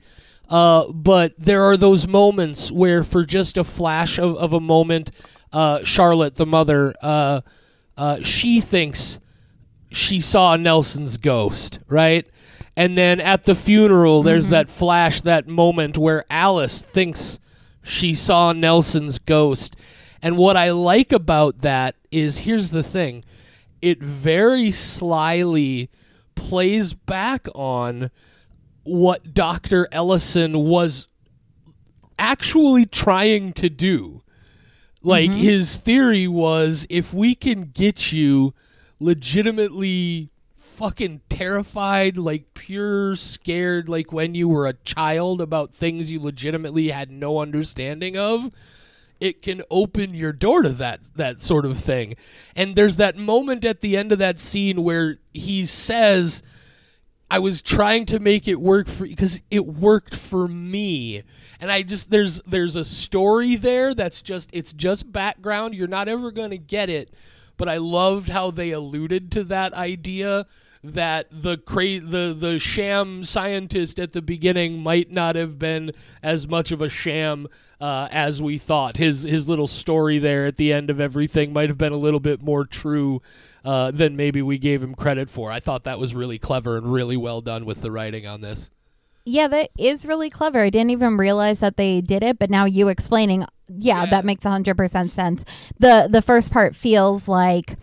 [0.50, 5.12] uh, but there are those moments where, for just a flash of, of a moment,
[5.52, 7.42] uh, Charlotte, the mother, uh,
[7.98, 9.20] uh, she thinks
[9.92, 12.28] she saw Nelson's ghost, right?
[12.76, 14.54] And then at the funeral, there's mm-hmm.
[14.54, 17.40] that flash, that moment where Alice thinks
[17.84, 19.76] she saw Nelson's ghost.
[20.22, 23.24] And what I like about that is here's the thing
[23.82, 25.90] it very slyly
[26.34, 28.10] plays back on
[28.84, 29.88] what Dr.
[29.92, 31.08] Ellison was
[32.18, 34.22] actually trying to do.
[35.02, 35.40] Like mm-hmm.
[35.40, 38.54] his theory was if we can get you
[39.00, 46.20] legitimately fucking terrified, like pure scared, like when you were a child about things you
[46.20, 48.52] legitimately had no understanding of,
[49.22, 52.16] it can open your door to that that sort of thing.
[52.56, 56.44] And there's that moment at the end of that scene where he says
[57.30, 61.24] I was trying to make it work for because it worked for me.
[61.60, 65.74] And I just there's there's a story there that's just it's just background.
[65.74, 67.14] You're not ever going to get it,
[67.58, 70.46] but I loved how they alluded to that idea
[70.94, 75.92] that the cra- the the sham scientist at the beginning might not have been
[76.22, 77.48] as much of a sham
[77.82, 78.98] uh, as we thought.
[78.98, 82.20] His his little story there at the end of everything might have been a little
[82.20, 83.22] bit more true
[83.64, 85.52] uh, than maybe we gave him credit for.
[85.52, 88.70] I thought that was really clever and really well done with the writing on this.
[89.28, 90.62] Yeah, that is really clever.
[90.62, 94.10] I didn't even realize that they did it, but now you explaining, yeah, Yeah.
[94.12, 95.44] that makes 100% sense.
[95.80, 97.78] The the first part feels like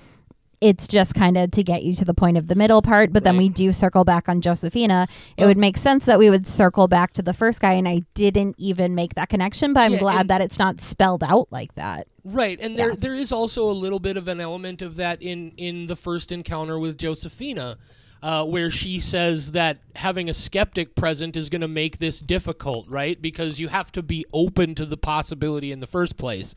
[0.61, 3.25] it's just kind of to get you to the point of the middle part, but
[3.25, 5.09] then we do circle back on Josephina.
[5.37, 5.61] It Well- would oh.
[5.61, 8.95] make sense that we would circle back to the first guy and I didn't even
[8.95, 12.07] make that connection, but I'm Yeah, glad that it's not spelled out like that.
[12.25, 12.97] Right, and there Yeah.
[12.97, 16.31] there is also a little bit of an element of that in in the first
[16.31, 17.77] encounter with Josephina,
[18.23, 22.89] uh, where she says that having a skeptic present is going to make this difficult,
[22.89, 23.21] right?
[23.21, 26.55] Because you have to be open to the possibility in the first place,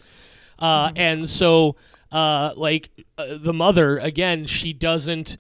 [0.60, 1.76] uh, and so
[2.12, 5.38] uh, like uh, the mother again, she doesn't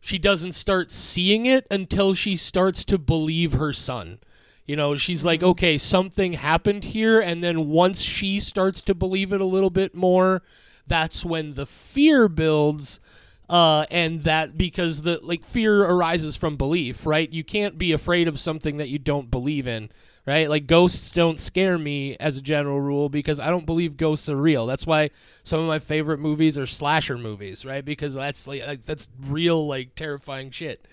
[0.00, 4.18] she doesn't start seeing it until she starts to believe her son.
[4.64, 7.20] You know, she's like, okay, something happened here.
[7.20, 10.42] And then once she starts to believe it a little bit more,
[10.86, 13.00] that's when the fear builds.
[13.48, 17.30] Uh, and that because the like fear arises from belief, right?
[17.30, 19.88] You can't be afraid of something that you don't believe in,
[20.26, 20.50] right?
[20.50, 24.36] Like ghosts don't scare me as a general rule because I don't believe ghosts are
[24.36, 24.66] real.
[24.66, 25.10] That's why
[25.44, 27.84] some of my favorite movies are slasher movies, right?
[27.84, 30.84] Because that's like, like that's real like terrifying shit.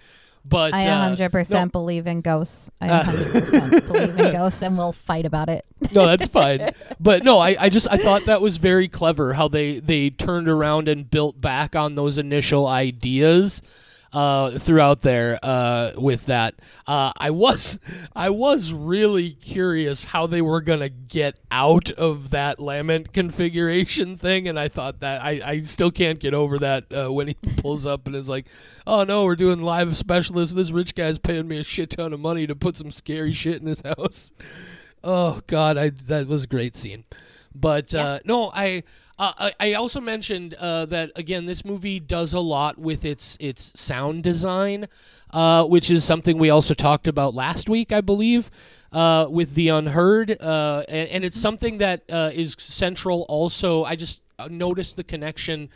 [0.46, 2.70] But I uh, 100% no, believe in ghosts.
[2.82, 5.66] I Uh, 100% believe in ghosts and we'll fight about it.
[5.94, 6.72] no, that's fine.
[7.00, 10.50] But no, I, I just I thought that was very clever how they they turned
[10.50, 13.62] around and built back on those initial ideas
[14.14, 16.56] uh, throughout there uh, with that.
[16.88, 17.80] Uh, I was
[18.16, 24.48] I was really curious how they were gonna get out of that lament configuration thing,
[24.48, 27.86] and I thought that I, I still can't get over that uh, when he pulls
[27.86, 28.46] up and is like,
[28.86, 30.56] "Oh no, we're doing live specialists.
[30.56, 33.62] This rich guy's paying me a shit ton of money to put some scary shit
[33.62, 34.34] in his house."
[35.06, 37.04] Oh God, I that was a great scene.
[37.54, 38.84] But uh, no, I,
[39.20, 41.46] uh, I I also mentioned uh, that again.
[41.46, 44.88] This movie does a lot with its its sound design,
[45.32, 48.50] uh, which is something we also talked about last week, I believe,
[48.92, 53.26] uh, with the Unheard, uh, and, and it's something that uh, is central.
[53.30, 55.70] Also, I just noticed the connection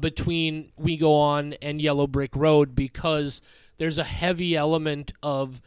[0.00, 3.42] between We Go On and Yellow Brick Road because
[3.76, 5.60] there's a heavy element of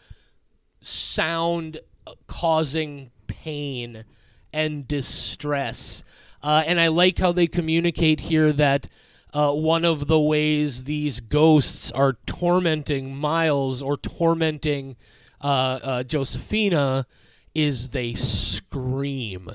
[0.81, 1.79] sound
[2.27, 4.05] causing pain
[4.53, 6.03] and distress.
[6.47, 8.87] Uh, and I like how they communicate here that
[9.33, 14.95] uh, one of the ways these ghosts are tormenting Miles or tormenting
[15.43, 17.05] uh, uh, Josephina
[17.53, 19.51] is they scream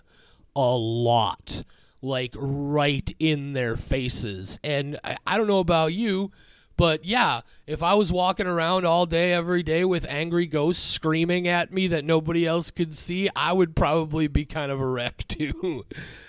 [0.55, 1.65] a lot,
[2.03, 4.59] like right in their faces.
[4.63, 6.31] And I, I don't know about you,
[6.83, 11.47] but yeah, if I was walking around all day, every day with angry ghosts screaming
[11.47, 15.19] at me that nobody else could see, I would probably be kind of a wreck
[15.29, 15.87] too.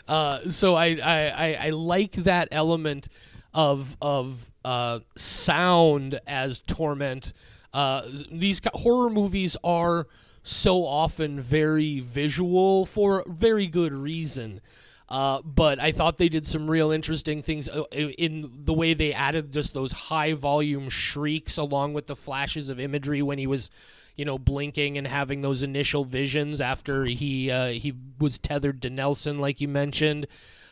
[0.07, 3.07] Uh, so I, I, I, I like that element
[3.51, 7.33] of of uh, sound as torment.
[7.73, 10.05] Uh, these horror movies are
[10.43, 14.61] so often very visual for very good reason.
[15.13, 19.13] Uh, but I thought they did some real interesting things uh, in the way they
[19.13, 23.69] added just those high volume shrieks along with the flashes of imagery when he was,
[24.15, 28.89] you know, blinking and having those initial visions after he uh, he was tethered to
[28.89, 30.25] Nelson, like you mentioned.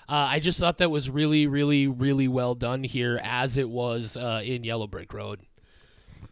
[0.09, 4.17] Uh, I just thought that was really, really, really well done here, as it was
[4.17, 5.41] uh, in Yellow Brick Road.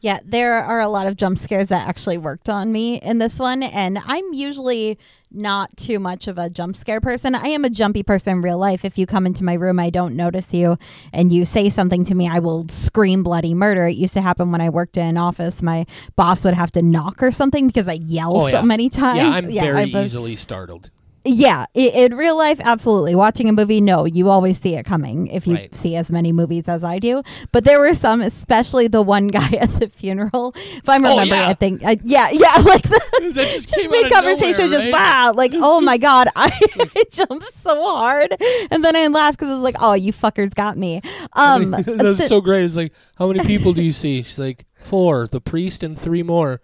[0.01, 3.37] Yeah, there are a lot of jump scares that actually worked on me in this
[3.37, 3.63] one.
[3.63, 4.97] And I'm usually
[5.31, 7.35] not too much of a jump scare person.
[7.35, 8.85] I am a jumpy person in real life.
[8.85, 10.77] If you come into my room, I don't notice you,
[11.11, 13.87] and you say something to me, I will scream bloody murder.
[13.87, 15.61] It used to happen when I worked in an office.
[15.61, 15.85] My
[16.15, 18.61] boss would have to knock or something because I yell Oh, so yeah.
[18.63, 19.17] many times.
[19.17, 20.89] Yeah, I'm very I've- easily startled.
[21.25, 23.13] Yeah, in real life, absolutely.
[23.15, 25.75] Watching a movie, no, you always see it coming if you Right.
[25.75, 27.23] see as many movies as I do.
[27.51, 30.53] But there were some, especially the one guy at the funeral.
[30.55, 31.47] If I'm Oh, remembering, yeah.
[31.49, 33.01] I think, I, yeah, yeah, like the,
[33.33, 34.93] That just just came out of conversation, nowhere, just right?
[34.93, 36.51] wow, like oh my god, I,
[36.95, 38.35] I jumped so hard,
[38.71, 41.01] and then I laughed because I was like, oh, you fuckers got me.
[41.33, 42.63] Um, That's so- so great.
[42.65, 44.21] It's like, how many people do you see?
[44.21, 45.27] She's like, four.
[45.27, 46.61] The priest and three more.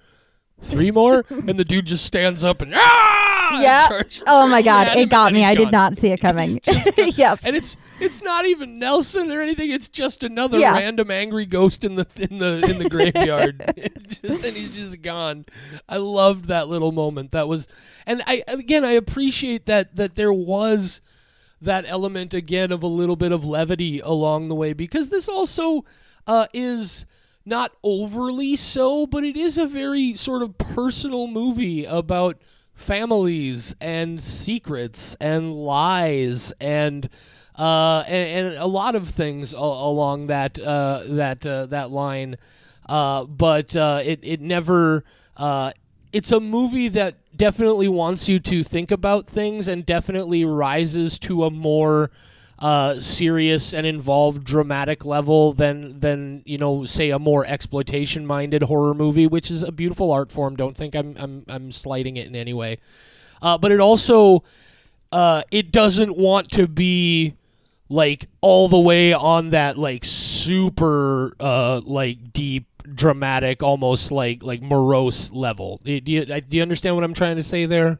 [0.62, 3.25] Three more, and the dude just stands up and ah!
[3.54, 4.02] Yeah.
[4.28, 5.44] oh my god, it got me.
[5.46, 6.60] I did not see it coming.
[6.98, 7.40] Yep.
[7.44, 9.72] And it's it's not even Nelson or anything.
[9.72, 10.74] It's just another Yeah.
[10.74, 13.64] random angry ghost in the in the in the graveyard.
[14.22, 15.46] Just, and he's just gone.
[15.88, 17.32] I loved that little moment.
[17.32, 17.68] That was,
[18.06, 21.02] and I again I appreciate that that there was
[21.62, 25.86] that element again of a little bit of levity along the way because this also
[26.28, 27.06] uh, is
[27.46, 32.38] not overly so, but it is a very sort of personal movie about
[32.76, 37.10] families and secrets and lies and
[37.58, 42.38] uh, and, and a lot of things a- along that uh, that uh, that line.
[42.88, 45.04] Uh, but uh, it it never.
[45.36, 45.72] Uh,
[46.14, 51.44] it's a movie that definitely wants you to think about things and definitely rises to
[51.44, 52.10] a more
[52.60, 58.64] uh, serious and involved dramatic level than than you know say a more exploitation minded
[58.64, 60.56] horror movie, which is a beautiful art form.
[60.56, 62.80] Don't think I'm I'm I'm slighting it in any way,
[63.42, 64.44] uh, but it also
[65.12, 67.36] uh, it doesn't want to be
[67.90, 74.62] like all the way on that like super uh like deep dramatic almost like like
[74.62, 75.82] morose level.
[75.84, 78.00] Do you, do you understand what i'm trying to say there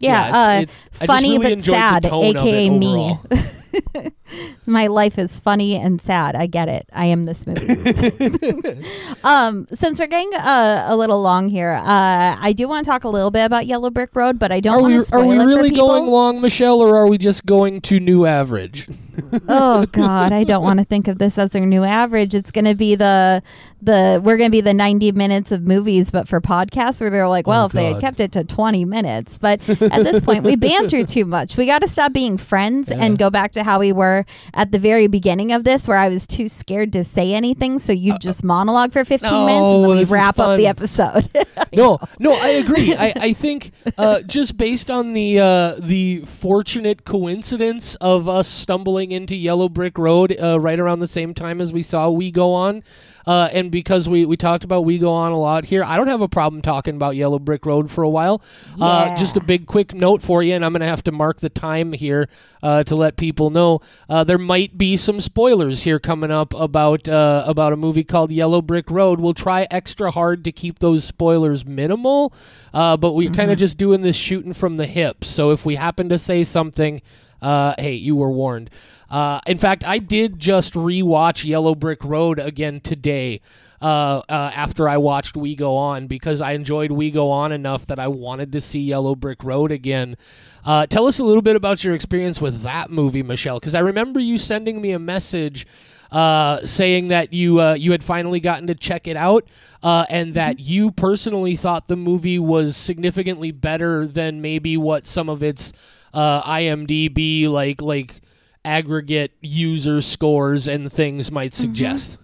[0.00, 0.72] Yeah, Yeah, it's- uh,
[1.02, 3.18] it- funny really but sad, tone of it aka me.
[4.66, 6.36] My life is funny and sad.
[6.36, 6.88] I get it.
[6.92, 7.66] I am this movie.
[9.24, 13.04] um, since we're getting uh, a little long here, uh, I do want to talk
[13.04, 15.44] a little bit about Yellow Brick Road, but I don't want to spoil are we
[15.44, 18.88] really going long michelle or are we just going to new average
[19.48, 22.34] oh God, I don't want to think of this as our new average.
[22.34, 23.42] It's going to be the
[23.82, 27.28] the we're going to be the ninety minutes of movies, but for podcasts, where they're
[27.28, 30.44] like, well, Oh, if they had kept it to twenty minutes, but at this point,
[30.44, 31.56] we banter too much.
[31.56, 32.98] We got to stop being friends Yeah.
[33.00, 34.19] and go back to how we were
[34.54, 37.92] at the very beginning of this, where I was too scared to say anything, so
[37.92, 41.28] you just monologue for fifteen minutes and Uh, then we wrap up the episode.
[41.72, 42.94] no, no, I agree.
[42.94, 49.12] I, I think uh, just based on the uh, the fortunate coincidence of us stumbling
[49.12, 52.54] into Yellow Brick Road uh, right around the same time as we saw We Go
[52.54, 52.82] On,
[53.30, 56.08] uh, and because we, we talked about We Go On a lot here, I don't
[56.08, 58.42] have a problem talking about Yellow Brick Road for a while.
[58.80, 61.38] Uh, just a big quick note for you, and I'm going to have to mark
[61.38, 62.28] the time here
[62.60, 67.08] uh, to let people know uh, there might be some spoilers here coming up about
[67.08, 69.20] uh, about a movie called Yellow Brick Road.
[69.20, 72.34] We'll try extra hard to keep those spoilers minimal,
[72.74, 75.24] uh, but we're kind of just doing this shooting from the hip.
[75.24, 77.00] So if we happen to say something,
[77.42, 78.70] uh, hey, you were warned.
[79.10, 83.40] Uh, in fact, I did just rewatch Yellow Brick Road again today
[83.82, 87.86] uh, uh, after I watched We Go On because I enjoyed We Go On enough
[87.86, 90.16] that I wanted to see Yellow Brick Road again.
[90.64, 93.80] Uh, tell us a little bit about your experience with that movie, Michelle, because I
[93.80, 95.66] remember you sending me a message
[96.12, 99.48] uh, saying that you uh, you had finally gotten to check it out,
[99.82, 105.28] uh, and that you personally thought the movie was significantly better than maybe what some
[105.28, 105.72] of its
[106.12, 108.20] uh, IMDb like like
[108.64, 112.18] aggregate user scores and things might suggest.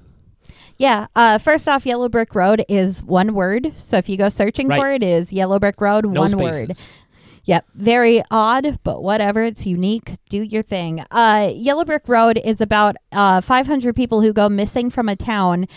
[0.78, 1.06] Yeah.
[1.16, 3.72] Uh, first off, Yellow Brick Road is one word.
[3.78, 4.78] So if you go searching Right.
[4.80, 6.68] for it, it is Yellow Brick Road, No one spaces.
[6.68, 6.76] word.
[7.46, 7.64] Yep.
[7.76, 9.44] Very odd, but whatever.
[9.44, 10.14] It's unique.
[10.28, 11.04] Do your thing.
[11.12, 15.68] Uh, Yellow Brick Road is about uh, 500 people who go missing from a town.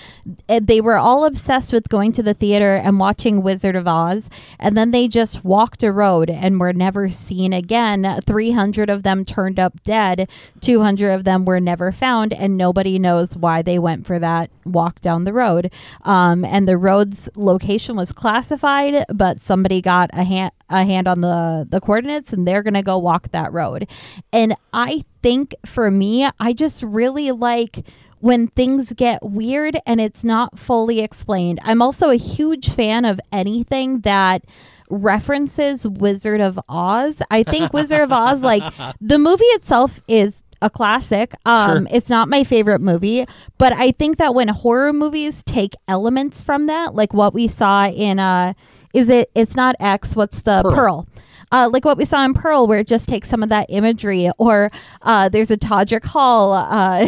[0.50, 4.32] Uh, They were all obsessed with going to the theater and watching Wizard of Oz.
[4.60, 8.20] And then they just walked a road and were never seen again.
[8.26, 10.28] 300 of them turned up dead.
[10.62, 12.34] 200 of them were never found.
[12.34, 15.72] And nobody knows why they went for that walk down the road.
[16.02, 21.22] Um, and the road's location was classified, but somebody got a hand a hand on
[21.22, 23.90] the the coordinates and they're going to go walk that road.
[24.32, 27.86] And I think for me, I just really like
[28.20, 31.60] when things get weird and it's not fully explained.
[31.64, 34.44] I'm also a huge fan of anything that
[34.90, 37.22] references Wizard of Oz.
[37.32, 38.64] I think Wizard of Oz, like
[39.00, 41.34] the movie itself, is a classic.
[41.46, 41.96] Um, Sure.
[41.98, 43.26] It's not my favorite movie,
[43.58, 47.88] but I think that when horror movies take elements from that, like what we saw
[47.88, 48.54] in uh,
[48.94, 49.32] is it?
[49.36, 50.16] It's not X.
[50.16, 50.76] What's the Pearl.
[50.76, 51.08] Pearl?
[51.52, 54.30] Uh, like what we saw in Pearl, where it just takes some of that imagery,
[54.38, 54.72] or
[55.02, 56.54] uh, there's a Todrick Hall.
[56.54, 57.08] Uh,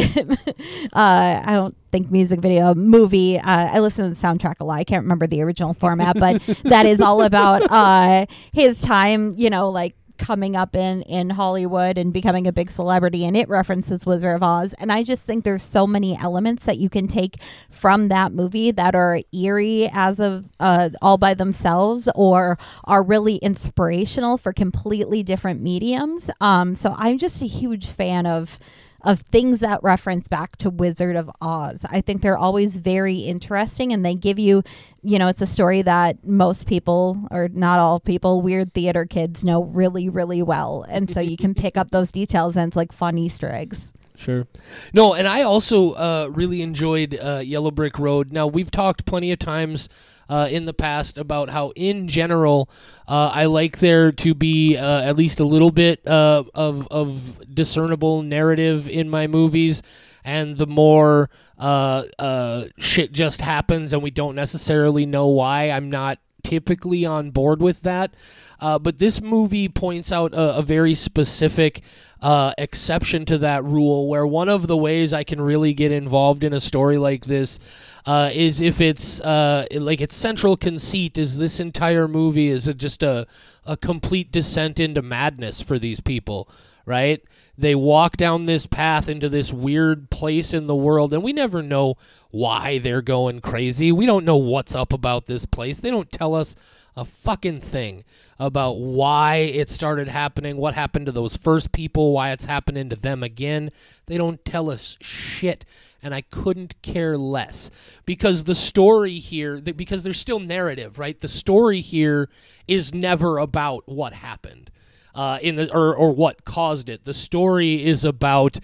[0.92, 3.38] uh, I don't think music video movie.
[3.38, 4.80] Uh, I listen to the soundtrack a lot.
[4.80, 9.34] I can't remember the original format, but that is all about uh, his time.
[9.36, 13.48] You know, like coming up in in Hollywood and becoming a big celebrity and it
[13.48, 14.72] references Wizard of Oz.
[14.78, 17.36] And I just think there's so many elements that you can take
[17.70, 23.36] from that movie that are eerie as of uh, all by themselves or are really
[23.36, 26.30] inspirational for completely different mediums.
[26.40, 28.60] Um so I'm just a huge fan of
[29.04, 31.84] of things that reference back to Wizard of Oz.
[31.88, 34.62] I think they're always very interesting and they give you,
[35.02, 39.44] you know, it's a story that most people, or not all people, weird theater kids
[39.44, 40.84] know really, really well.
[40.88, 43.92] And so you can pick up those details and it's like fun Easter eggs.
[44.14, 44.46] Sure.
[44.92, 48.32] No, and I also uh, really enjoyed uh, Yellow Brick Road.
[48.32, 49.88] Now, we've talked plenty of times
[50.32, 52.70] uh, in the past about how, in general,
[53.06, 57.54] uh, I like there to be uh, at least a little bit uh, of, of
[57.54, 59.82] discernible narrative in my movies.
[60.24, 61.28] And the more
[61.58, 67.30] uh, uh, shit just happens and we don't necessarily know why, I'm not typically on
[67.30, 68.14] board with that.
[68.58, 71.82] But this movie points out a, a very specific
[72.22, 76.44] uh, exception to that rule, where one of the ways I can really get involved
[76.44, 77.58] in a story like this
[78.06, 83.02] uh, is if it's uh, like its central conceit is this entire movie is just
[83.02, 83.26] a
[83.64, 86.48] a complete descent into madness for these people,
[86.86, 87.22] right?
[87.58, 91.62] They walk down this path into this weird place in the world, and we never
[91.62, 91.96] know
[92.30, 93.92] why they're going crazy.
[93.92, 95.80] We don't know what's up about this place.
[95.80, 96.56] They don't tell us
[96.96, 98.04] a fucking thing
[98.38, 102.96] about why it started happening, what happened to those first people, why it's happening to
[102.96, 103.70] them again.
[104.06, 105.64] They don't tell us shit.
[106.02, 107.70] And I couldn't care less
[108.04, 111.18] because the story here, because there's still narrative, right?
[111.18, 112.28] The story here
[112.66, 114.70] is never about what happened
[115.14, 117.04] uh, in the or, or what caused it.
[117.04, 118.58] The story is about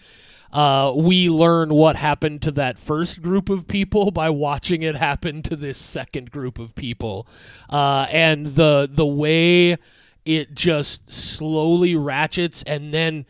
[0.53, 5.43] uh, we learn what happened to that first group of people by watching it happen
[5.43, 7.27] to this second group of people,
[7.71, 9.77] uh, and the the way
[10.25, 13.25] it just slowly ratchets and then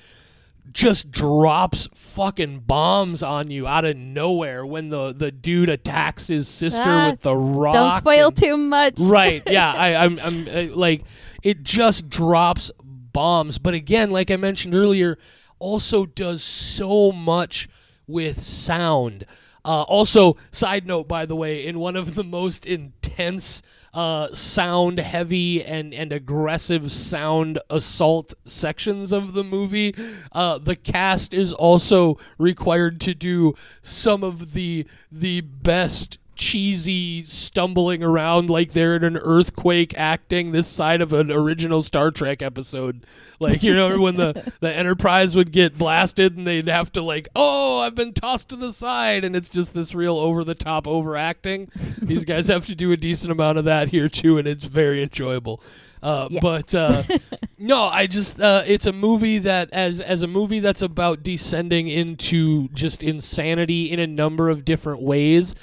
[0.70, 6.46] just drops fucking bombs on you out of nowhere when the the dude attacks his
[6.46, 7.72] sister Ah, with the rock.
[7.72, 8.94] Don't spoil and- too much.
[8.98, 11.04] right yeah I, i'm i'm uh, like
[11.42, 15.16] it just drops bombs but again like i mentioned earlier
[15.58, 17.68] also does so much
[18.06, 19.24] with sound.
[19.64, 23.60] Uh, also side note by the way in one of the most intense
[23.92, 29.94] uh, sound heavy and, and aggressive sound assault sections of the movie
[30.32, 38.02] uh, the cast is also required to do some of the the best cheesy stumbling
[38.02, 43.04] around like they're in an earthquake acting this side of an original Star Trek episode.
[43.40, 47.28] Like you know when the the Enterprise would get blasted and they'd have to like,
[47.36, 50.88] "Oh, I've been tossed to the side." And it's just this real over the top
[50.88, 51.70] overacting.
[52.00, 55.02] These guys have to do a decent amount of that here too and it's very
[55.02, 55.60] enjoyable.
[56.00, 56.40] Uh, Yeah.
[56.40, 57.02] but uh,
[57.58, 61.88] no, I just uh, it's a movie that as as a movie that's about descending
[61.88, 65.54] into just insanity in a number of different ways.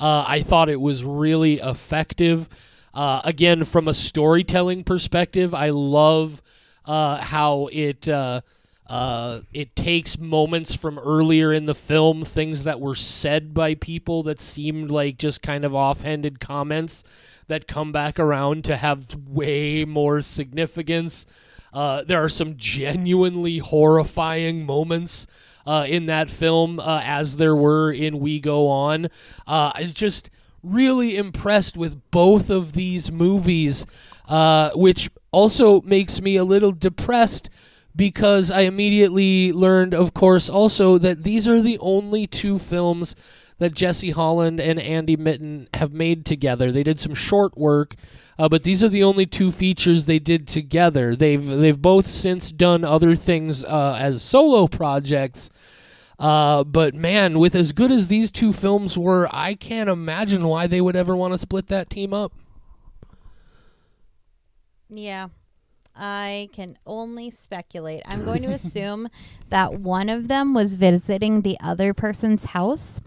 [0.00, 2.48] Uh, I thought it was really effective.
[2.94, 6.40] Uh, again, from a storytelling perspective, I love
[6.86, 8.40] uh, how it uh,
[8.86, 14.24] uh, it takes moments from earlier in the film, things that were said by people
[14.24, 17.04] that seemed like just kind of offhanded comments
[17.46, 21.26] that come back around to have way more significance.
[21.72, 25.26] Uh, there are some genuinely horrifying moments
[25.66, 29.06] uh, in that film, uh, as there were in We Go On.
[29.46, 30.30] Uh, I just
[30.62, 33.86] really impressed with both of these movies,
[34.28, 37.48] uh, which also makes me a little depressed
[37.96, 43.14] because I immediately learned, of course, also that these are the only two films
[43.58, 46.72] that Jesse Holland and Andy Mitton have made together.
[46.72, 47.94] They did some short work,
[48.40, 51.14] uh, but these are the only two features they did together.
[51.14, 55.50] They've they've both since done other things uh, as solo projects.
[56.18, 60.66] Uh, but man, with as good as these two films were, I can't imagine why
[60.66, 62.32] they would ever want to split that team up.
[64.88, 65.28] Yeah.
[65.94, 68.00] I can only speculate.
[68.06, 69.10] I'm going to assume
[69.50, 73.00] that one of them was visiting the other person's house.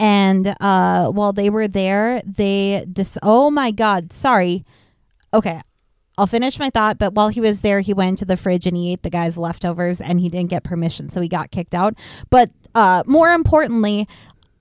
[0.00, 4.64] And uh, while they were there, they dis- oh my god, sorry.
[5.34, 5.60] Okay,
[6.16, 6.98] I'll finish my thought.
[6.98, 9.36] But while he was there, he went to the fridge and he ate the guy's
[9.36, 11.94] leftovers, and he didn't get permission, so he got kicked out.
[12.30, 14.06] But uh, more importantly,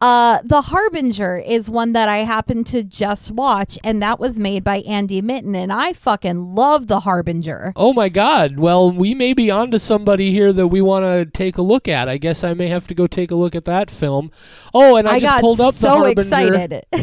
[0.02, 4.64] uh, The Harbinger is one that I happened to just watch, and that was made
[4.64, 7.74] by Andy Mitton, and I fucking love The Harbinger.
[7.76, 8.58] Oh my God!
[8.60, 12.08] Well, we may be onto somebody here that we want to take a look at.
[12.08, 14.32] I guess I may have to go take a look at that film.
[14.74, 16.22] Oh, and I, I just pulled up the so Harbinger.
[16.22, 16.84] excited.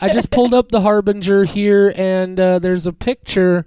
[0.00, 3.66] I just pulled up the Harbinger here, and uh, there's a picture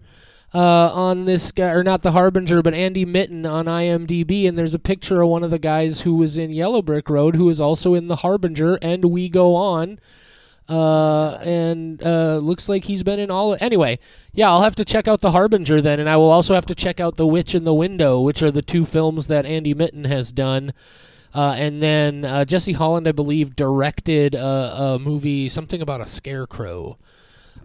[0.54, 4.74] uh, on this guy, or not the Harbinger, but Andy Mitton on IMDb, and there's
[4.74, 7.62] a picture of one of the guys who was in Yellow Brick Road, who is
[7.62, 10.00] also in the Harbinger, and We Go On.
[10.70, 13.58] Uh, and uh, looks like he's been in all.
[13.60, 14.00] Anyway,
[14.32, 16.76] yeah, I'll have to check out the Harbinger then, and I will also have to
[16.76, 20.06] check out The Witch in the Window, which are the two films that Andy Mitton
[20.06, 20.72] has done.
[21.34, 26.08] Uh, and then uh, Jesse Holland, I believe, directed a, a movie, something about a
[26.08, 26.98] scarecrow.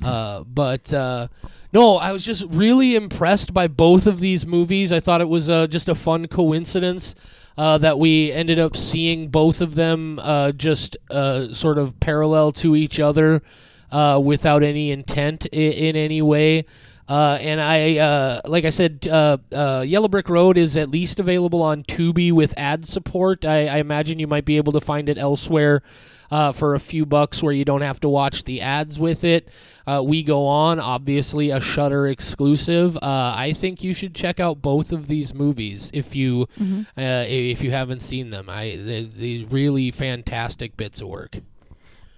[0.03, 1.29] Uh, but uh,
[1.77, 4.95] no, I was just really impressed by both of these movies.
[4.95, 7.15] I thought it was uh, just a fun coincidence
[7.59, 12.53] uh, that we ended up seeing both of them uh, just uh, sort of parallel
[12.53, 13.43] to each other
[13.93, 16.65] uh, without any intent in, in any way.
[17.11, 22.33] Uh, and I, like I said, Yellow Brick Road is at least available on Tubi
[22.33, 23.45] with ad support.
[23.45, 25.83] I, I imagine you might be able to find it elsewhere
[26.31, 29.51] for a few bucks where you don't have to watch the ads with it.
[29.87, 32.97] Uh, we go on, obviously a Shudder exclusive.
[32.97, 33.01] Uh,
[33.37, 37.71] I think you should check out both of these movies if you uh, if you
[37.71, 38.51] haven't seen them.
[38.51, 41.39] I they really fantastic bits of work.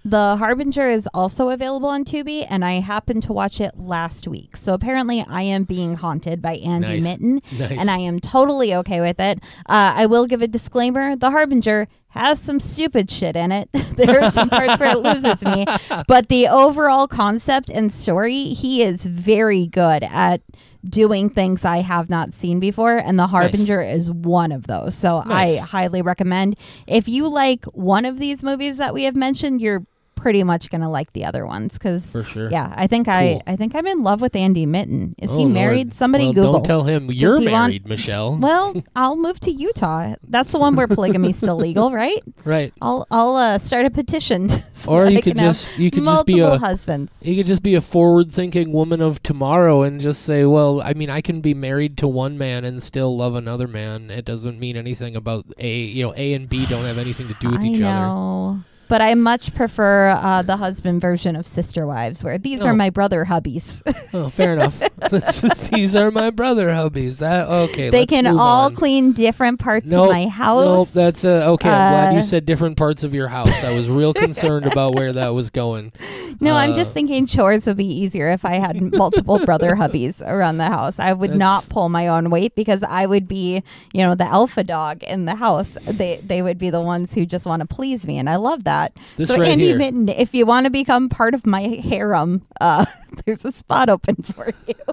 [0.05, 4.55] The Harbinger is also available on Tubi, and I happened to watch it last week.
[4.55, 7.03] So apparently, I am being haunted by Andy Nice.
[7.03, 7.77] Mitton, Nice.
[7.77, 9.39] and I am totally okay with it.
[9.67, 13.69] Uh, I will give a disclaimer: The Harbinger has some stupid shit in it.
[13.95, 15.65] there are some parts where it loses me,
[16.07, 20.41] but the overall concept and story, he is very good at
[20.83, 24.95] doing things I have not seen before, and The Harbinger is one of those.
[24.95, 26.55] So I highly recommend.
[26.87, 29.85] If you like one of these movies that we have mentioned, you're
[30.19, 32.49] pretty much gonna like the other ones because For sure.
[32.51, 33.43] yeah, I think I Cool.
[33.47, 35.15] I think I'm in love with Andy Mitton.
[35.17, 35.87] Is Oh, he married?
[35.87, 35.93] Lord.
[35.95, 36.53] Somebody well, Google.
[36.53, 38.37] Don't tell him you're he want- married, Michelle.
[38.41, 40.15] well, I'll move to Utah.
[40.27, 42.21] That's the one where polygamy's still legal, right?
[42.45, 42.73] right.
[42.81, 44.49] I'll I'll uh, start a petition.
[44.49, 47.11] so Or that you could can have just you could just multiple be a husbands.
[47.21, 51.09] you could just be a forward-thinking woman of tomorrow and just say, "Well, I mean,
[51.09, 54.09] I can be married to one man and still love another man.
[54.11, 57.33] It doesn't mean anything about a, you know, A and B don't have anything to
[57.39, 58.59] do with I each other." know.
[58.89, 62.67] But I much prefer uh, the husband version of Sister Wives, where these Oh.
[62.67, 63.81] are my brother hubbies.
[64.13, 64.77] Oh, fair enough.
[65.71, 67.19] These are my brother hubbies.
[67.19, 67.89] That okay.
[67.89, 68.75] they can all on.
[68.75, 70.65] clean different parts Nope, of my house.
[70.65, 71.69] Nope, that's uh, okay.
[71.69, 73.63] I'm glad you Uh, said different parts of your house.
[73.63, 75.93] I was real concerned about where that was going.
[76.41, 80.19] No, I'm Uh, just thinking chores would be easier if I had multiple brother hubbies
[80.21, 80.95] around the house.
[80.99, 83.63] I would not pull my own weight because I would be,
[83.93, 85.69] you know, the alpha dog in the house.
[85.85, 88.63] They they would be the ones who just want to please me, and I love
[88.65, 88.78] that.
[89.17, 89.77] This so right Andy here.
[89.77, 92.85] Mitton, if you want to become part of my harem, uh,
[93.25, 94.75] there's a spot open for you.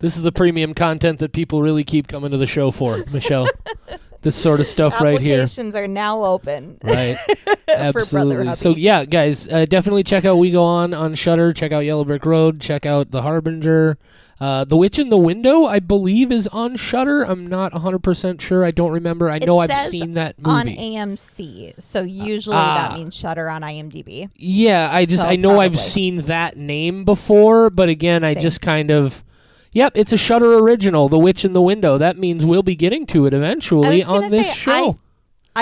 [0.00, 3.48] This is the premium content that people really keep coming to the show for, Michelle.
[4.22, 5.40] this sort of stuff right here.
[5.40, 6.78] Applications are now open.
[6.84, 7.18] Right.
[7.66, 8.54] Absolutely.
[8.54, 11.52] So yeah, guys, uh, definitely check out We Go On on Shudder.
[11.52, 12.60] Check out Yellow Brick Road.
[12.60, 13.98] Check out The Harbinger.
[14.40, 17.24] Uh, the Witch in the Window, I believe, is on Shudder.
[17.24, 18.64] I'm not 100% sure.
[18.64, 19.28] I don't remember.
[19.28, 20.50] I It know I've seen that movie.
[20.56, 20.66] On.
[20.68, 22.88] AMC, so usually Ah.
[22.88, 24.28] that means Shudder on IMDb.
[24.36, 28.60] yeah, I just So I know I've seen that name before, but again, I just
[28.60, 29.24] kind of
[29.72, 31.98] Yep, it's a Shudder original, The Witch in the Window.
[31.98, 34.72] That means we'll be getting to it eventually on this say, show.
[34.72, 34.94] I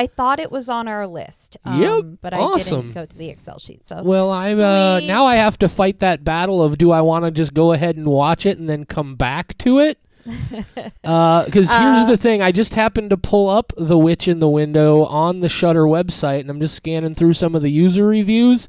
[0.05, 1.57] thought it was on our list.
[1.65, 2.81] Um, Yep, But I awesome.
[2.83, 3.87] didn't go to the Excel sheet.
[3.87, 7.25] So Well, I uh, now I have to fight that battle of do I want
[7.25, 9.99] to just go ahead and watch it and then come back to it?
[10.25, 11.47] Because Uh,
[11.95, 15.41] here's the thing: I just happened to pull up The Witch in the Window on
[15.41, 18.69] the Shudder website, and I'm just scanning through some of the user reviews,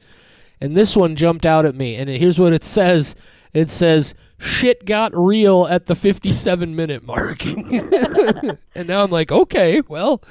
[0.62, 1.96] and this one jumped out at me.
[1.96, 3.16] And here's what it says:
[3.54, 7.44] It says shit got real at the 57 minute mark,
[8.76, 10.22] and now I'm like, okay, well,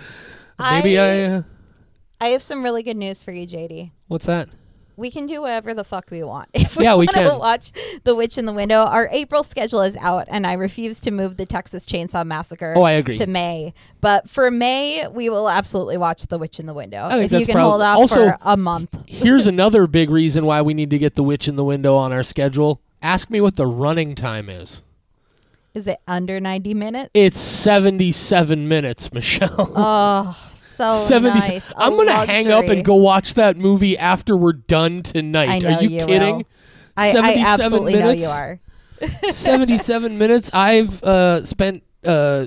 [0.58, 1.04] maybe I.
[1.04, 1.42] I- uh,
[2.18, 3.90] I have some really good news for you, JD.
[4.08, 4.48] what's that?
[4.96, 6.48] We can do whatever the fuck we want.
[6.54, 7.38] If we Yeah, we wanna can.
[7.38, 7.72] watch
[8.04, 8.76] The Witch in the Window.
[8.80, 12.84] Our April schedule is out, and I refuse to move the Texas Chainsaw Massacre Oh,
[12.84, 13.18] I agree.
[13.18, 13.74] to May.
[14.00, 17.06] But for May, we will absolutely watch The Witch in the Window.
[17.10, 18.96] I if you can prob- hold off also- for a month.
[19.06, 22.14] Here's another big reason why we need to get The Witch in the Window on
[22.14, 22.80] our schedule.
[23.02, 24.80] Ask me what the running time is.
[25.76, 27.10] Is it under 90 minutes?
[27.12, 29.72] It's 77 minutes, Michelle.
[29.76, 31.72] Oh, so 70 nice.
[31.76, 35.64] I'm going to hang up and go watch that movie after we're done tonight.
[35.64, 36.46] I are you, you kidding?
[36.96, 38.22] I, I 77 absolutely minutes?
[38.22, 38.60] know you are.
[39.32, 40.50] 77 minutes.
[40.54, 41.82] I've uh, spent.
[42.02, 42.46] Uh,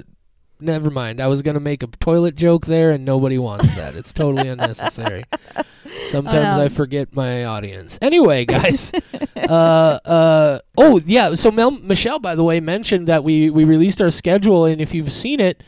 [0.60, 1.22] never mind.
[1.22, 3.96] I was going to make a toilet joke there, and nobody wants that.
[3.96, 5.24] It's totally unnecessary.
[6.10, 6.58] Sometimes.
[6.58, 7.98] I forget my audience.
[8.02, 8.92] Anyway, guys.
[9.36, 11.36] uh, uh, oh, yeah.
[11.36, 14.94] So Mel- Michelle, by the way, mentioned that we, we released our schedule, and if
[14.94, 15.64] you've seen it,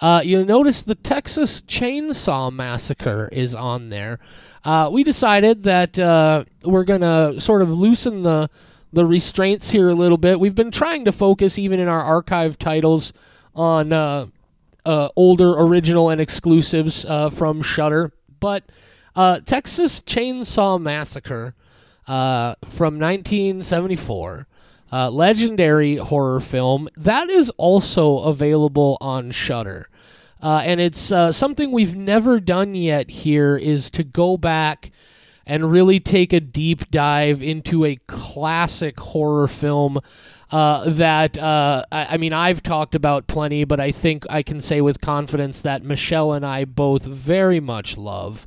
[0.00, 4.18] uh, you'll notice the Texas Chainsaw Massacre is on there.
[4.64, 8.50] Uh, we decided that uh, we're going to sort of loosen the
[8.92, 10.40] the restraints here a little bit.
[10.40, 13.12] We've been trying to focus, even in our archive titles,
[13.54, 14.26] on uh,
[14.86, 18.64] uh, older original and exclusives uh, from Shudder, but
[19.16, 21.54] uh, Texas Chainsaw Massacre
[22.06, 24.46] uh, from 1974,
[24.92, 26.88] uh, legendary horror film.
[26.96, 29.88] That is also available on Shudder,
[30.42, 33.10] uh, and it's uh, something we've never done yet.
[33.10, 34.92] Here is to go back
[35.46, 40.00] and really take a deep dive into a classic horror film
[40.50, 44.60] uh, that uh, I, I mean I've talked about plenty, but I think I can
[44.60, 48.46] say with confidence that Michelle and I both very much love,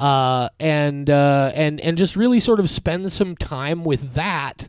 [0.00, 4.66] uh, and uh, and and just really sort of spend some time with that.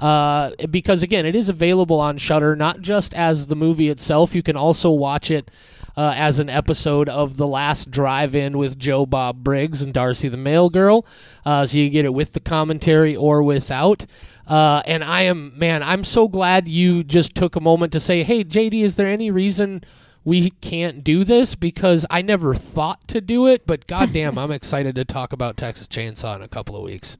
[0.00, 4.34] Uh, because again, it is available on Shudder, not just as the movie itself.
[4.34, 5.48] You can also watch it
[5.96, 10.36] uh, as an episode of The Last Drive-In with Joe Bob Briggs and Darcy the
[10.36, 11.06] Mail Girl.
[11.46, 14.06] Uh, so you get it with the commentary or without.
[14.48, 18.24] Uh, and I am, man, I'm so glad you just took a moment to say,
[18.24, 19.84] hey, JD, is there any reason
[20.24, 21.54] we can't do this?
[21.54, 25.88] Because I never thought to do it, but goddamn, I'm excited to talk about Texas
[25.88, 27.16] Chainsaw in a couple of weeks.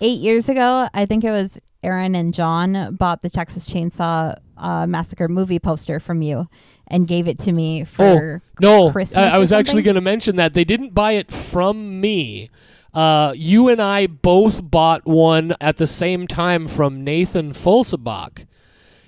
[0.00, 4.86] Eight years ago, I think it was Aaron and John bought the Texas Chainsaw uh,
[4.86, 6.48] Massacre movie poster from you
[6.88, 10.36] and gave it to me for No, Christmas I, I was actually going to mention
[10.36, 12.50] that they didn't buy it from me.
[12.92, 18.46] Uh, you and I both bought one at the same time from Nathan Folsabach.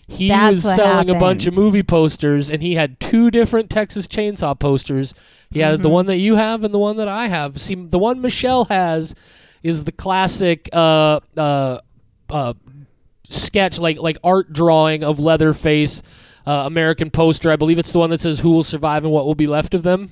[0.07, 3.71] He That's was what selling a bunch of movie posters, and he had two different
[3.71, 5.15] Texas Chainsaw posters.
[5.51, 5.93] He had the Mhm.
[5.93, 7.59] one that you have and the one that I have.
[7.61, 9.15] See, the one Michelle has
[9.63, 11.79] is the classic uh, uh,
[12.29, 12.53] uh,
[13.31, 16.03] sketch, like like art drawing of Leatherface,
[16.47, 17.51] uh, American poster.
[17.51, 19.73] I believe it's the one that says "Who will survive and what will be left
[19.75, 20.11] of them."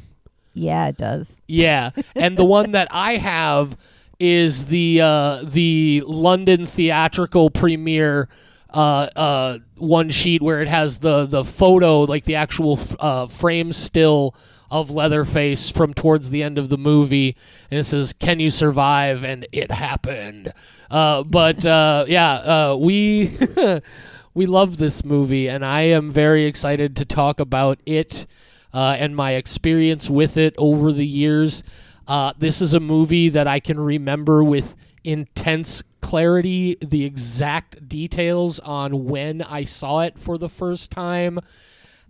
[0.54, 1.26] Yeah, it does.
[1.48, 3.76] Yeah, and the one that I have
[4.18, 8.28] is the uh, the London theatrical premiere
[8.72, 13.26] uh, uh, one sheet where it has the the photo, like the actual f- uh,
[13.26, 14.34] frame still
[14.70, 17.36] of Leatherface from towards the end of the movie,
[17.70, 20.52] and it says, "Can you survive?" and it happened.
[20.90, 23.36] Uh, but uh, yeah, uh, we
[24.34, 28.26] we love this movie, and I am very excited to talk about it
[28.72, 31.62] uh, and my experience with it over the years.
[32.08, 38.58] Uh, this is a movie that I can remember with intense clarity, the exact details
[38.58, 41.40] on when I saw it for the first time.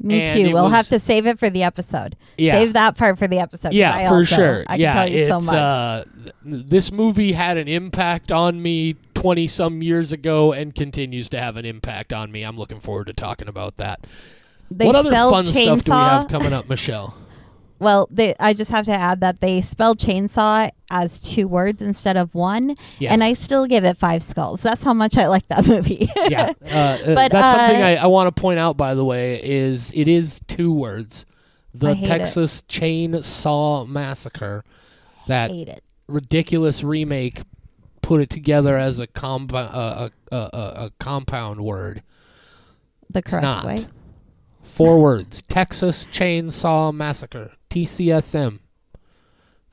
[0.01, 0.53] Me And too.
[0.53, 2.17] We'll was- have to save it for the episode.
[2.37, 2.55] Yeah.
[2.55, 3.73] Save that part for the episode.
[3.73, 4.65] Yeah, I for also- sure.
[4.67, 5.55] I can yeah, tell you so much.
[5.55, 6.05] Uh,
[6.45, 11.57] this movie had an impact on me 20 some years ago and continues to have
[11.57, 12.43] an impact on me.
[12.43, 14.05] I'm looking forward to talking about that.
[14.69, 15.53] they what other fun chainsaw.
[15.53, 17.15] stuff do we have coming up, Michelle?
[17.83, 22.17] Well, they, I just have to add that they spelled chainsaw as two words instead
[22.17, 23.13] of one, Yes.
[23.13, 24.61] and I still give it five skulls.
[24.63, 26.09] That's how much I like that movie.
[26.29, 28.77] yeah, uh, uh, But, that's something uh, I, I want to point out.
[28.77, 31.27] By the way, is it is two words:
[31.75, 32.09] the hate it.
[32.09, 34.65] Texas Chainsaw Massacre.
[35.27, 35.83] That hate it.
[36.09, 37.43] ridiculous remake
[38.01, 42.03] put it together as a comp- uh, a, a, a, a compound word.
[43.11, 43.87] The correct way.
[44.63, 47.53] Four words: Texas Chainsaw Massacre.
[47.73, 48.59] TCSM.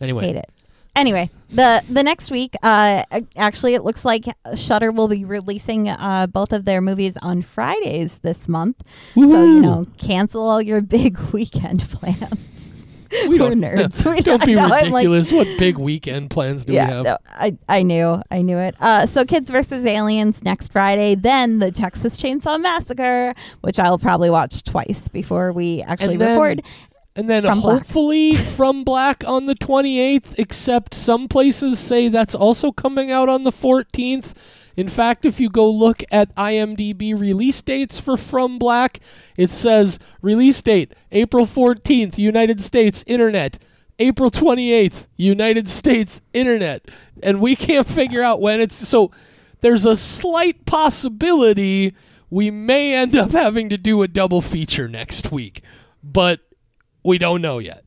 [0.02, 0.50] Anyway, Hate it.
[0.96, 3.04] Anyway, the the next week, uh,
[3.38, 4.26] actually, it looks like
[4.56, 8.82] Shudder will be releasing uh, both of their movies on Fridays this month.
[9.16, 12.34] So you know, cancel all your big weekend plans.
[13.28, 14.04] we We're don't, nerds.
[14.14, 15.32] We don't be know, I'm like- ridiculous.
[15.32, 17.04] what big weekend plans do we have?
[17.06, 18.76] no, I I knew, I knew it.
[18.80, 24.30] Uh, so Kids versus Aliens next Friday, then the Texas Chainsaw Massacre, which I'll probably
[24.30, 26.62] watch twice before we actually And record.
[27.16, 27.74] And then From Black.
[27.80, 33.44] hopefully from Black on the 28th, except some places say that's also coming out on
[33.44, 34.34] the 14th.
[34.78, 39.00] In fact, if you go look at IMDb release dates for From Black,
[39.36, 43.60] it says release date April 14th, United States Internet.
[44.02, 46.90] April 28th, United States Internet.
[47.22, 49.12] And we can't figure out when it's so
[49.62, 51.94] there's a slight possibility
[52.30, 55.64] we may end up having to do a double feature next week,
[56.04, 56.40] but
[57.04, 57.84] we don't know yet.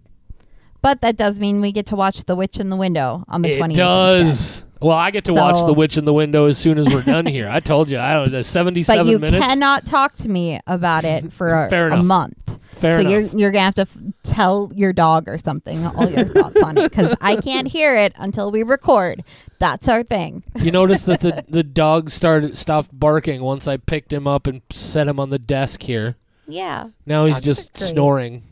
[0.80, 3.50] But that does mean we get to watch The Witch in the Window on the
[3.50, 4.28] it does.
[4.28, 4.68] instead.
[4.80, 7.24] Well, I get to watch The Witch in the Window as soon as we're done
[7.24, 7.48] here.
[7.48, 9.44] I told you, I don't know, 77 But you minutes.
[9.46, 12.04] cannot talk to me about it for a, Fair a enough.
[12.04, 12.58] month.
[12.72, 13.12] Fair so enough.
[13.12, 16.76] you're you're gonna have to f- tell your dog or something all your thoughts on
[16.78, 19.22] it because I can't hear it until we record.
[19.60, 20.42] That's our thing.
[20.56, 24.62] You notice that the the dog started stopped barking once I picked him up and
[24.72, 26.16] set him on the desk here.
[26.48, 28.42] Yeah, Now he's Dogs just snoring.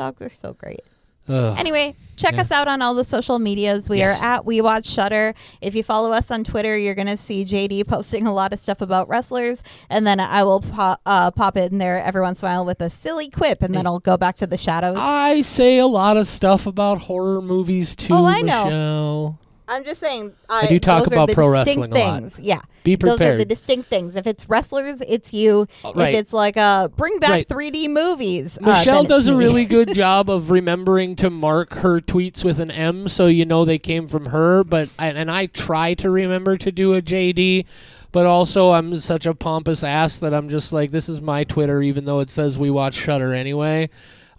[0.00, 0.80] Dogs are so great.
[1.28, 1.54] Ugh.
[1.58, 2.40] Anyway, check Yeah.
[2.40, 3.86] us out on all the social medias.
[3.90, 4.18] We Yes.
[4.18, 5.34] are at We Watch Shudder.
[5.60, 8.62] If you follow us on Twitter, you're going to see JD posting a lot of
[8.62, 12.40] stuff about wrestlers, and then I will pop, uh, pop it in there every once
[12.40, 14.96] in a while with a silly quip, and then I'll go back to the shadows.
[14.98, 19.36] I say a lot of stuff about horror movies too, Oh, I know.
[19.70, 20.32] I'm just saying.
[20.48, 22.20] I do talk those are about the pro wrestling a lot.
[22.22, 22.38] things.
[22.40, 23.20] Yeah, Be prepared.
[23.20, 24.16] those are the distinct things.
[24.16, 25.68] If it's wrestlers, it's you.
[25.84, 26.12] Oh, right.
[26.12, 27.48] If it's like uh, bring back Right.
[27.48, 32.00] 3D movies, uh, Michelle then does a really good job of remembering to mark her
[32.00, 34.64] tweets with an M, so you know they came from her.
[34.64, 37.64] But I, and I try to remember to do a JD,
[38.10, 41.80] but also I'm such a pompous ass that I'm just like, this is my Twitter,
[41.80, 43.88] even though it says we watch Shudder anyway.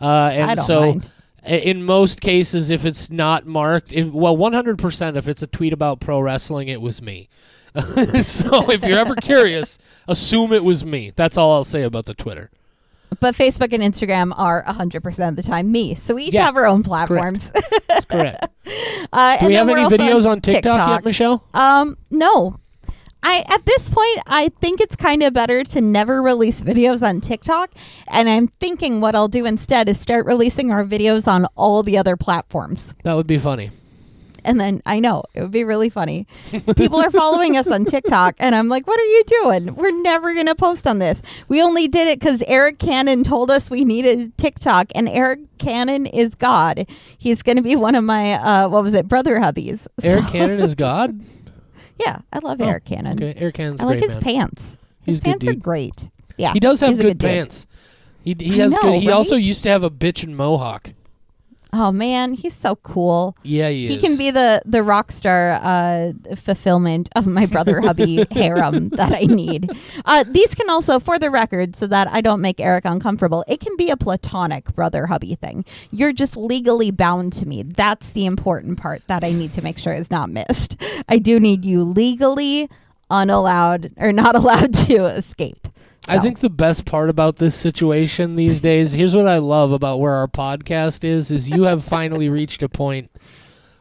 [0.02, 1.12] Uh, and I don't so mind.
[1.46, 6.00] In most cases, if it's not marked, if, well, 100% if it's a tweet about
[6.00, 7.30] pro wrestling, it was me.
[8.24, 9.78] so if you're ever curious,
[10.08, 11.12] assume it was me.
[11.16, 12.52] That's all I'll say about the Twitter.
[13.20, 15.96] But Facebook and Instagram are 100% of the time me.
[15.96, 17.52] So we each Yeah, have our own platforms.
[17.88, 18.48] That's correct.
[19.14, 21.44] uh, Do we have any videos on TikTok, yet, Michelle?
[21.54, 22.58] Um, no.
[23.24, 27.22] I at this point I think it's kind of better to never release videos on
[27.22, 27.72] TikTok
[28.08, 31.98] and I'm thinking what I'll do instead is start releasing our videos on all the
[31.98, 32.94] other platforms.
[33.04, 33.72] That would be funny.
[34.44, 36.26] And then I know it would be really funny.
[36.76, 39.76] People are following us on TikTok, and I'm like, "What are you doing?
[39.76, 41.22] We're never gonna post on this.
[41.48, 46.08] We only did it because Eric Cannon told us we needed TikTok, and Eric Cannon
[46.08, 46.88] is God.
[47.20, 49.86] He's gonna be one of my uh, what was it, brother hubbies.
[50.02, 51.22] Eric So- Cannon is God.
[52.06, 53.18] yeah, I love Oh, Eric Cannon.
[53.22, 54.22] Okay, Eric Cannon's I like his man.
[54.22, 54.78] pants.
[55.04, 56.10] His good pants are great.
[56.38, 57.30] Yeah, He does have he's good, dude.
[57.30, 57.66] pants.
[58.24, 59.02] He he I has know, good.
[59.02, 60.92] He also used to have a bitch and mohawk.
[61.74, 63.38] Oh man, he's so cool.
[63.44, 68.26] Yeah, he, He can be the the rock star uh, fulfillment of my brother hubby
[68.32, 69.70] harem that I need.
[70.04, 73.62] Uh, these can also, for the record, so that I don't make Eric uncomfortable, it
[73.62, 75.64] can be a platonic brother hubby thing.
[75.92, 77.64] You're just legally bound to me.
[77.64, 80.76] That's the important part that I need to make sure is not missed.
[81.08, 82.70] I do need you legally
[83.10, 85.68] unallowed or not allowed to escape.
[86.08, 90.00] I think the best part about this situation these days, here's what I love about
[90.00, 93.12] where our podcast is, is you have finally reached a point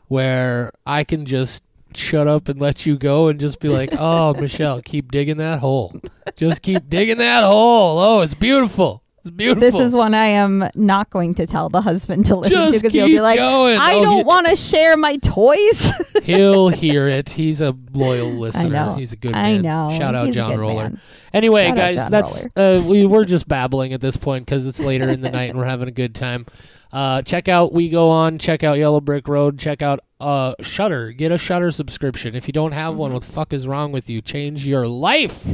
[0.09, 1.63] where I can just
[1.95, 5.61] shut up and let you go and just be like, "Oh, Michelle, keep digging that
[5.61, 5.95] hole.
[6.37, 7.99] Just keep digging that hole.
[7.99, 9.03] Oh, it's beautiful.
[9.21, 12.67] It's beautiful." this is one I am not going to tell the husband to listen
[12.67, 13.79] to because he'll be like, going.
[13.79, 15.93] I Oh, don't want to share my toys.
[16.23, 17.31] He'll hear it.
[17.31, 18.69] He's a loyal listener.
[18.71, 18.95] know.
[18.95, 19.95] He's a good I know.
[19.97, 20.85] Shout out He's John Roller.
[20.91, 21.01] man.
[21.33, 25.09] Anyway, Shout guys, that's uh, we we're just babbling at this point because it's later
[25.09, 26.47] in the night and we're having a good time.
[26.93, 28.39] Uh, check out We Go On.
[28.39, 29.59] Check out Yellow Brick Road.
[29.59, 31.13] Check out uh, Shudder.
[31.13, 32.35] Get a Shudder subscription.
[32.35, 34.21] If you don't have one, what the fuck is wrong with you?
[34.21, 35.45] Change your life.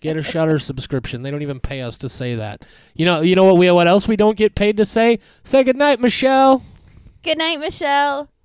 [0.00, 1.22] Get a Shudder subscription.
[1.22, 2.64] They don't even pay us to say that.
[2.94, 3.20] You know.
[3.20, 3.56] You know what?
[3.56, 5.18] We what else we don't get paid to say?
[5.44, 6.62] Say good night, Michelle.
[7.22, 8.28] Good night, Michelle.